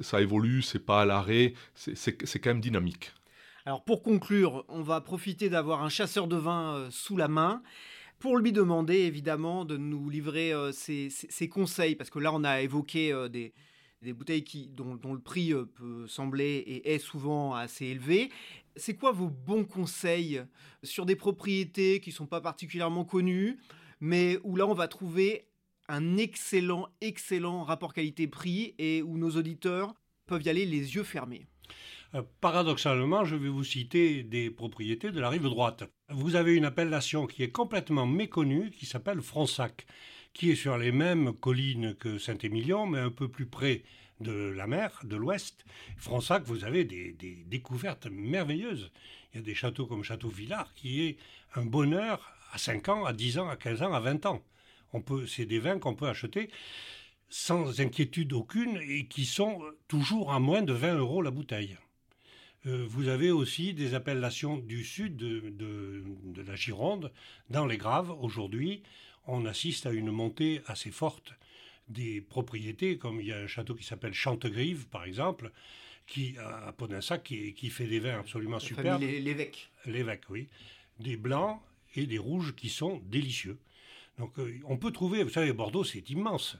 ça 0.00 0.20
évolue, 0.20 0.62
c'est 0.62 0.84
pas 0.84 1.02
à 1.02 1.04
l'arrêt, 1.04 1.54
c'est 1.74 2.38
quand 2.38 2.50
même 2.50 2.60
dynamique. 2.60 3.12
Alors 3.66 3.82
pour 3.82 4.02
conclure, 4.02 4.64
on 4.68 4.82
va 4.82 5.00
profiter 5.00 5.48
d'avoir 5.48 5.82
un 5.82 5.88
chasseur 5.88 6.26
de 6.26 6.36
vin 6.36 6.74
euh, 6.74 6.90
sous 6.90 7.16
la 7.16 7.28
main 7.28 7.62
pour 8.18 8.36
lui 8.36 8.52
demander 8.52 8.96
évidemment 8.96 9.64
de 9.64 9.78
nous 9.78 10.10
livrer 10.10 10.52
euh, 10.52 10.70
ses, 10.70 11.48
conseils, 11.48 11.96
parce 11.96 12.10
que 12.10 12.18
là 12.18 12.30
on 12.34 12.44
a 12.44 12.60
évoqué 12.60 13.10
euh, 13.10 13.28
des, 13.28 13.54
bouteilles 14.12 14.44
qui, 14.44 14.68
dont, 14.68 14.98
le 15.14 15.18
prix 15.18 15.54
peut 15.76 16.06
sembler 16.06 16.56
et 16.66 16.92
est 16.92 16.98
souvent 16.98 17.54
assez 17.54 17.86
élevé. 17.86 18.30
C'est 18.76 18.96
quoi 18.96 19.12
vos 19.12 19.30
bons 19.30 19.64
conseils 19.64 20.42
sur 20.82 21.06
des 21.06 21.16
propriétés 21.16 22.00
qui 22.00 22.10
ne 22.10 22.14
sont 22.14 22.26
pas 22.26 22.42
particulièrement 22.42 23.06
connues, 23.06 23.58
mais 24.00 24.38
où 24.44 24.56
là 24.56 24.66
on 24.66 24.74
va 24.74 24.88
trouver 24.88 25.46
un 25.88 26.16
excellent, 26.16 26.88
excellent 27.00 27.62
rapport 27.62 27.92
qualité-prix 27.92 28.74
et 28.78 29.02
où 29.02 29.18
nos 29.18 29.30
auditeurs 29.30 29.94
peuvent 30.26 30.42
y 30.42 30.48
aller 30.48 30.66
les 30.66 30.94
yeux 30.94 31.04
fermés 31.04 31.46
euh, 32.14 32.22
paradoxalement, 32.40 33.24
je 33.24 33.34
vais 33.34 33.48
vous 33.48 33.64
citer 33.64 34.22
des 34.22 34.48
propriétés 34.48 35.10
de 35.10 35.20
la 35.20 35.28
rive 35.28 35.44
droite. 35.44 35.82
Vous 36.10 36.36
avez 36.36 36.54
une 36.54 36.64
appellation 36.64 37.26
qui 37.26 37.42
est 37.42 37.50
complètement 37.50 38.06
méconnue, 38.06 38.70
qui 38.70 38.86
s'appelle 38.86 39.20
Fronsac, 39.20 39.86
qui 40.32 40.50
est 40.50 40.56
sur 40.56 40.78
les 40.78 40.92
mêmes 40.92 41.32
collines 41.32 41.94
que 41.94 42.18
Saint-Émilion, 42.18 42.86
mais 42.86 43.00
un 43.00 43.10
peu 43.10 43.28
plus 43.28 43.46
près 43.46 43.82
de 44.20 44.32
la 44.32 44.66
mer, 44.66 45.00
de 45.04 45.16
l'ouest. 45.16 45.64
Fronsac, 45.96 46.44
vous 46.44 46.64
avez 46.64 46.84
des, 46.84 47.12
découvertes 47.46 48.06
merveilleuses. 48.06 48.92
Il 49.32 49.38
y 49.38 49.40
a 49.40 49.42
des 49.42 49.54
châteaux 49.54 49.86
comme 49.86 50.04
Château 50.04 50.28
Villard, 50.28 50.72
qui 50.74 51.02
est 51.02 51.16
un 51.56 51.64
bonheur 51.64 52.32
à 52.52 52.58
5 52.58 52.88
ans, 52.90 53.04
à 53.04 53.12
10 53.12 53.38
ans, 53.38 53.48
à 53.48 53.56
15 53.56 53.82
ans, 53.82 53.92
à 53.92 54.00
20 54.00 54.26
ans. 54.26 54.44
On 54.94 55.02
peut, 55.02 55.26
c'est 55.26 55.44
des 55.44 55.58
vins 55.58 55.78
qu'on 55.78 55.94
peut 55.94 56.08
acheter 56.08 56.48
sans 57.28 57.80
inquiétude 57.80 58.32
aucune 58.32 58.80
et 58.88 59.06
qui 59.06 59.24
sont 59.24 59.60
toujours 59.88 60.32
à 60.32 60.38
moins 60.38 60.62
de 60.62 60.72
20 60.72 60.98
euros 60.98 61.20
la 61.20 61.32
bouteille. 61.32 61.76
Euh, 62.66 62.86
vous 62.88 63.08
avez 63.08 63.32
aussi 63.32 63.74
des 63.74 63.94
appellations 63.94 64.56
du 64.56 64.84
sud 64.84 65.16
de, 65.16 66.04
la 66.46 66.54
Gironde, 66.54 67.12
dans 67.50 67.66
les 67.66 67.76
Graves. 67.76 68.10
Aujourd'hui, 68.20 68.84
on 69.26 69.46
assiste 69.46 69.86
à 69.86 69.90
une 69.90 70.12
montée 70.12 70.62
assez 70.66 70.92
forte 70.92 71.34
des 71.88 72.20
propriétés, 72.20 72.96
comme 72.96 73.20
il 73.20 73.26
y 73.26 73.32
a 73.32 73.38
un 73.38 73.46
château 73.48 73.74
qui 73.74 73.84
s'appelle 73.84 74.14
Chantegrive, 74.14 74.86
par 74.86 75.04
exemple, 75.04 75.50
qui, 76.06 76.36
à 76.38 76.72
Podinsac, 76.72 77.24
qui, 77.24 77.52
qui 77.54 77.68
fait 77.68 77.86
des 77.86 77.98
vins 77.98 78.20
absolument 78.20 78.60
superbes. 78.60 79.02
L'évêque. 79.02 79.70
L'évêque, 79.86 80.30
oui. 80.30 80.48
Des 81.00 81.16
blancs 81.16 81.60
et 81.96 82.06
des 82.06 82.18
rouges 82.18 82.54
qui 82.54 82.68
sont 82.68 83.02
délicieux. 83.06 83.58
Donc 84.18 84.38
euh, 84.38 84.60
on 84.64 84.76
peut 84.76 84.90
trouver, 84.90 85.22
vous 85.22 85.30
savez, 85.30 85.52
Bordeaux, 85.52 85.84
c'est 85.84 86.10
immense 86.10 86.56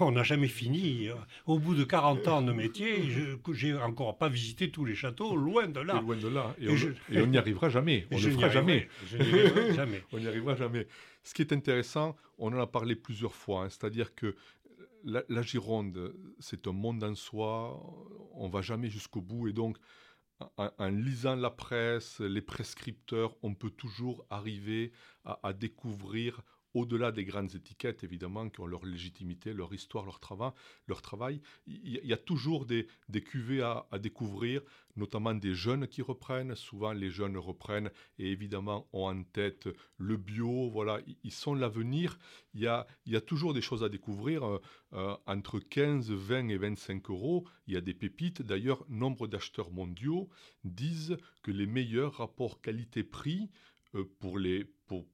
on 0.00 0.12
n'a 0.12 0.22
jamais 0.22 0.48
fini. 0.48 1.08
Au 1.46 1.58
bout 1.58 1.74
de 1.74 1.84
40 1.84 2.28
ans 2.28 2.42
de 2.42 2.52
métier, 2.52 3.10
je 3.10 3.66
n'ai 3.66 3.74
encore 3.74 4.16
pas 4.16 4.28
visité 4.28 4.70
tous 4.70 4.84
les 4.84 4.94
châteaux, 4.94 5.36
loin 5.36 5.68
de 5.68 5.80
là. 5.80 6.00
loin 6.00 6.16
de 6.16 6.28
là. 6.28 6.54
Et, 6.58 6.68
on 7.20 7.26
n'y 7.26 7.38
arrivera 7.38 7.68
jamais. 7.68 8.06
On 8.10 8.18
ne 8.18 8.30
fera 8.30 8.48
jamais. 8.48 8.88
jamais. 9.74 10.02
on 10.12 10.18
n'y 10.18 10.26
arrivera 10.26 10.54
jamais. 10.54 10.86
Ce 11.22 11.34
qui 11.34 11.42
est 11.42 11.52
intéressant, 11.52 12.16
on 12.38 12.52
en 12.52 12.60
a 12.60 12.66
parlé 12.66 12.96
plusieurs 12.96 13.34
fois, 13.34 13.64
hein, 13.64 13.68
c'est-à-dire 13.68 14.14
que 14.14 14.34
la, 15.04 15.42
Gironde, 15.42 16.14
c'est 16.38 16.66
un 16.66 16.72
monde 16.72 17.04
en 17.04 17.14
soi, 17.14 17.78
on 18.32 18.48
va 18.48 18.62
jamais 18.62 18.88
jusqu'au 18.88 19.20
bout, 19.20 19.48
et 19.48 19.52
donc 19.52 19.76
en, 20.56 20.88
lisant 20.88 21.36
la 21.36 21.50
presse, 21.50 22.20
les 22.20 22.40
prescripteurs, 22.40 23.36
on 23.42 23.54
peut 23.54 23.70
toujours 23.70 24.26
arriver 24.30 24.92
à 25.24 25.52
découvrir 25.52 26.42
au-delà 26.74 27.12
des 27.12 27.24
grandes 27.24 27.54
étiquettes, 27.54 28.04
évidemment, 28.04 28.48
qui 28.50 28.60
ont 28.60 28.66
leur 28.66 28.84
légitimité, 28.84 29.52
leur 29.52 29.72
histoire, 29.72 30.04
leur 30.04 30.20
travail, 30.20 30.52
leur 30.86 31.02
travail 31.02 31.40
il 31.66 32.00
y 32.04 32.12
a 32.12 32.16
toujours 32.16 32.66
des, 32.66 32.86
cuvées 33.24 33.62
à, 33.62 33.86
découvrir, 33.98 34.62
notamment 34.96 35.34
des 35.34 35.54
jeunes 35.54 35.86
qui 35.86 36.02
reprennent. 36.02 36.54
Souvent, 36.54 36.92
les 36.92 37.10
jeunes 37.10 37.36
reprennent 37.36 37.90
et 38.18 38.30
évidemment 38.30 38.88
ont 38.92 39.08
en 39.08 39.22
tête 39.22 39.68
le 39.98 40.16
bio. 40.16 40.70
Voilà, 40.70 41.00
ils 41.22 41.32
sont 41.32 41.54
l'avenir. 41.54 42.18
Il 42.54 42.60
y 42.60 42.66
a, 42.66 42.86
il 43.06 43.12
y 43.12 43.16
a 43.16 43.20
toujours 43.20 43.54
des 43.54 43.62
choses 43.62 43.84
à 43.84 43.88
découvrir. 43.88 44.44
Euh, 44.44 44.60
euh, 44.92 45.16
entre 45.26 45.58
15, 45.58 46.10
20 46.10 46.48
et 46.48 46.56
25 46.56 47.10
euros, 47.10 47.44
il 47.66 47.74
y 47.74 47.76
a 47.76 47.80
des 47.80 47.94
pépites. 47.94 48.42
D'ailleurs, 48.42 48.84
nombre 48.88 49.26
d'acheteurs 49.26 49.70
mondiaux 49.70 50.28
disent 50.62 51.16
que 51.42 51.50
les 51.50 51.66
meilleurs 51.66 52.14
rapports 52.14 52.60
qualité-prix 52.60 53.50
euh, 53.94 54.04
pour 54.18 54.38
les, 54.38 54.64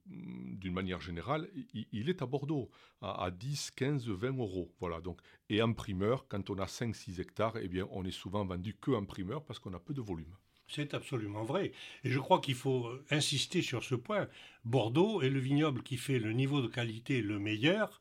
d'une 0.06 0.72
manière 0.72 1.00
générale, 1.00 1.48
il, 1.92 2.08
est 2.08 2.22
à 2.22 2.26
Bordeaux, 2.26 2.70
à, 3.00 3.30
10, 3.30 3.70
15, 3.72 4.08
20 4.08 4.36
euros. 4.38 4.72
Voilà, 4.80 5.00
donc, 5.00 5.20
et 5.48 5.62
en 5.62 5.72
primeur, 5.72 6.26
quand 6.28 6.50
on 6.50 6.58
a 6.58 6.66
5-6 6.66 7.20
hectares, 7.20 7.56
eh 7.58 7.68
bien, 7.68 7.86
on 7.90 8.04
est 8.04 8.10
souvent 8.10 8.44
vendu 8.44 8.74
que 8.74 8.90
en 8.90 9.04
primeur 9.04 9.44
parce 9.44 9.58
qu'on 9.58 9.74
a 9.74 9.80
peu 9.80 9.94
de 9.94 10.00
volume. 10.00 10.34
C'est 10.68 10.94
absolument 10.94 11.42
vrai. 11.42 11.72
Et 12.04 12.10
je 12.10 12.18
crois 12.20 12.40
qu'il 12.40 12.54
faut 12.54 12.86
euh, 12.86 13.04
insister 13.10 13.60
sur 13.60 13.82
ce 13.82 13.96
point. 13.96 14.28
Bordeaux 14.64 15.20
est 15.20 15.28
le 15.28 15.40
vignoble 15.40 15.82
qui 15.82 15.96
fait 15.96 16.20
le 16.20 16.32
niveau 16.32 16.62
de 16.62 16.68
qualité 16.68 17.22
le 17.22 17.40
meilleur 17.40 18.00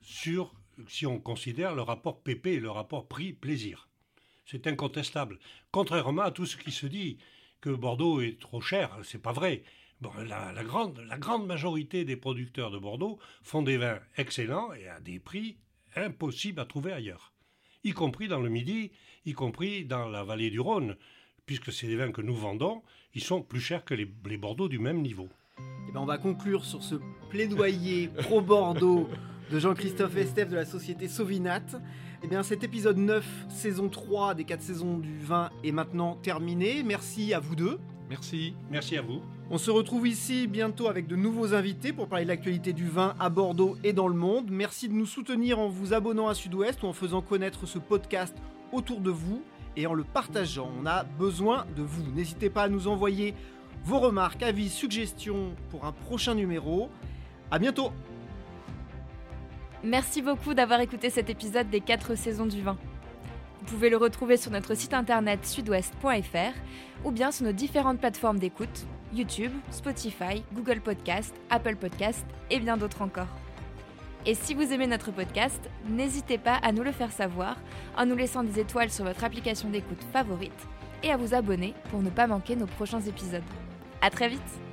sur, 0.00 0.52
si 0.88 1.06
on 1.06 1.20
considère 1.20 1.74
le 1.76 1.82
rapport 1.82 2.20
PP, 2.20 2.58
le 2.60 2.70
rapport 2.70 3.06
prix-plaisir. 3.06 3.88
C'est 4.46 4.66
incontestable. 4.66 5.38
Contrairement 5.70 6.22
à 6.22 6.30
tout 6.32 6.46
ce 6.46 6.56
qui 6.56 6.72
se 6.72 6.86
dit 6.86 7.18
que 7.60 7.70
Bordeaux 7.70 8.20
est 8.20 8.40
trop 8.40 8.60
cher, 8.60 8.98
c'est 9.04 9.22
pas 9.22 9.32
vrai 9.32 9.62
la, 10.02 10.64
grande, 10.64 11.00
la 11.08 11.18
grande 11.18 11.46
majorité 11.46 12.04
des 12.04 12.16
producteurs 12.16 12.70
de 12.70 12.78
Bordeaux 12.78 13.18
font 13.42 13.62
des 13.62 13.76
vins 13.76 13.98
excellents 14.16 14.72
et 14.72 14.88
à 14.88 15.00
des 15.00 15.18
prix 15.18 15.56
impossibles 15.96 16.60
à 16.60 16.64
trouver 16.64 16.92
ailleurs, 16.92 17.32
y 17.84 17.92
compris 17.92 18.28
dans 18.28 18.40
le 18.40 18.48
Midi, 18.48 18.92
y 19.24 19.32
compris 19.32 19.84
dans 19.84 20.08
la 20.08 20.22
vallée 20.22 20.50
du 20.50 20.60
Rhône, 20.60 20.96
puisque 21.46 21.72
c'est 21.72 21.86
des 21.86 21.96
vins 21.96 22.12
que 22.12 22.20
nous 22.20 22.34
vendons, 22.34 22.82
ils 23.14 23.22
sont 23.22 23.42
plus 23.42 23.60
chers 23.60 23.84
que 23.84 23.94
les, 23.94 24.06
Bordeaux 24.36 24.68
du 24.68 24.78
même 24.78 25.00
niveau. 25.00 25.28
Eh 25.88 25.92
ben, 25.92 26.00
on 26.00 26.06
va 26.06 26.18
conclure 26.18 26.64
sur 26.64 26.82
ce 26.82 26.96
plaidoyer 27.30 28.08
pro-Bordeaux 28.18 29.08
de 29.50 29.58
Jean-Christophe 29.58 30.16
Estève 30.16 30.50
de 30.50 30.56
la 30.56 30.66
société 30.66 31.08
Sauvinat. 31.08 31.64
Eh 32.22 32.28
bien, 32.28 32.42
cet 32.42 32.64
épisode 32.64 32.98
9, 32.98 33.24
saison 33.48 33.88
3 33.88 34.34
des 34.34 34.44
4 34.44 34.60
saisons 34.60 34.98
du 34.98 35.18
vin 35.18 35.50
est 35.64 35.72
maintenant 35.72 36.16
terminé. 36.16 36.82
Merci 36.82 37.32
à 37.32 37.40
vous 37.40 37.56
deux. 37.56 37.78
Merci. 38.10 38.54
Merci 38.70 38.96
à 38.96 39.02
vous. 39.02 39.22
On 39.50 39.56
se 39.56 39.70
retrouve 39.70 40.06
ici 40.06 40.46
bientôt 40.46 40.88
avec 40.88 41.06
de 41.06 41.16
nouveaux 41.16 41.54
invités 41.54 41.94
pour 41.94 42.06
parler 42.06 42.26
de 42.26 42.28
l'actualité 42.28 42.74
du 42.74 42.86
vin 42.86 43.14
à 43.18 43.30
Bordeaux 43.30 43.78
et 43.82 43.94
dans 43.94 44.06
le 44.06 44.14
monde. 44.14 44.50
Merci 44.50 44.90
de 44.90 44.92
nous 44.92 45.06
soutenir 45.06 45.58
en 45.58 45.68
vous 45.68 45.94
abonnant 45.94 46.28
à 46.28 46.34
Sud-Ouest 46.34 46.82
ou 46.82 46.86
en 46.86 46.92
faisant 46.92 47.22
connaître 47.22 47.64
ce 47.64 47.78
podcast 47.78 48.36
autour 48.72 49.00
de 49.00 49.10
vous 49.10 49.42
et 49.74 49.86
en 49.86 49.94
le 49.94 50.04
partageant. 50.04 50.70
On 50.78 50.84
a 50.84 51.04
besoin 51.04 51.64
de 51.74 51.82
vous. 51.82 52.02
N'hésitez 52.14 52.50
pas 52.50 52.64
à 52.64 52.68
nous 52.68 52.88
envoyer 52.88 53.34
vos 53.84 53.98
remarques, 54.00 54.42
avis, 54.42 54.68
suggestions 54.68 55.54
pour 55.70 55.86
un 55.86 55.92
prochain 55.92 56.34
numéro. 56.34 56.90
À 57.50 57.58
bientôt. 57.58 57.90
Merci 59.82 60.20
beaucoup 60.20 60.52
d'avoir 60.52 60.80
écouté 60.80 61.08
cet 61.08 61.30
épisode 61.30 61.70
des 61.70 61.80
4 61.80 62.16
saisons 62.16 62.44
du 62.44 62.60
vin. 62.60 62.76
Vous 63.60 63.66
pouvez 63.66 63.88
le 63.88 63.96
retrouver 63.96 64.36
sur 64.36 64.50
notre 64.50 64.74
site 64.74 64.92
internet 64.92 65.46
sudouest.fr 65.46 66.52
ou 67.06 67.12
bien 67.12 67.30
sur 67.30 67.46
nos 67.46 67.52
différentes 67.52 67.98
plateformes 67.98 68.38
d'écoute 68.38 68.86
YouTube, 69.12 69.52
Spotify, 69.70 70.42
Google 70.54 70.80
Podcast, 70.80 71.34
Apple 71.50 71.76
Podcast 71.76 72.24
et 72.50 72.60
bien 72.60 72.76
d'autres 72.76 73.02
encore. 73.02 73.28
Et 74.26 74.34
si 74.34 74.54
vous 74.54 74.72
aimez 74.72 74.86
notre 74.86 75.10
podcast, 75.10 75.60
n'hésitez 75.88 76.38
pas 76.38 76.56
à 76.56 76.72
nous 76.72 76.82
le 76.82 76.92
faire 76.92 77.12
savoir 77.12 77.56
en 77.96 78.06
nous 78.06 78.16
laissant 78.16 78.42
des 78.42 78.60
étoiles 78.60 78.90
sur 78.90 79.04
votre 79.04 79.24
application 79.24 79.70
d'écoute 79.70 80.02
favorite 80.12 80.66
et 81.02 81.10
à 81.10 81.16
vous 81.16 81.34
abonner 81.34 81.74
pour 81.90 82.02
ne 82.02 82.10
pas 82.10 82.26
manquer 82.26 82.56
nos 82.56 82.66
prochains 82.66 83.00
épisodes. 83.00 83.42
À 84.02 84.10
très 84.10 84.28
vite 84.28 84.67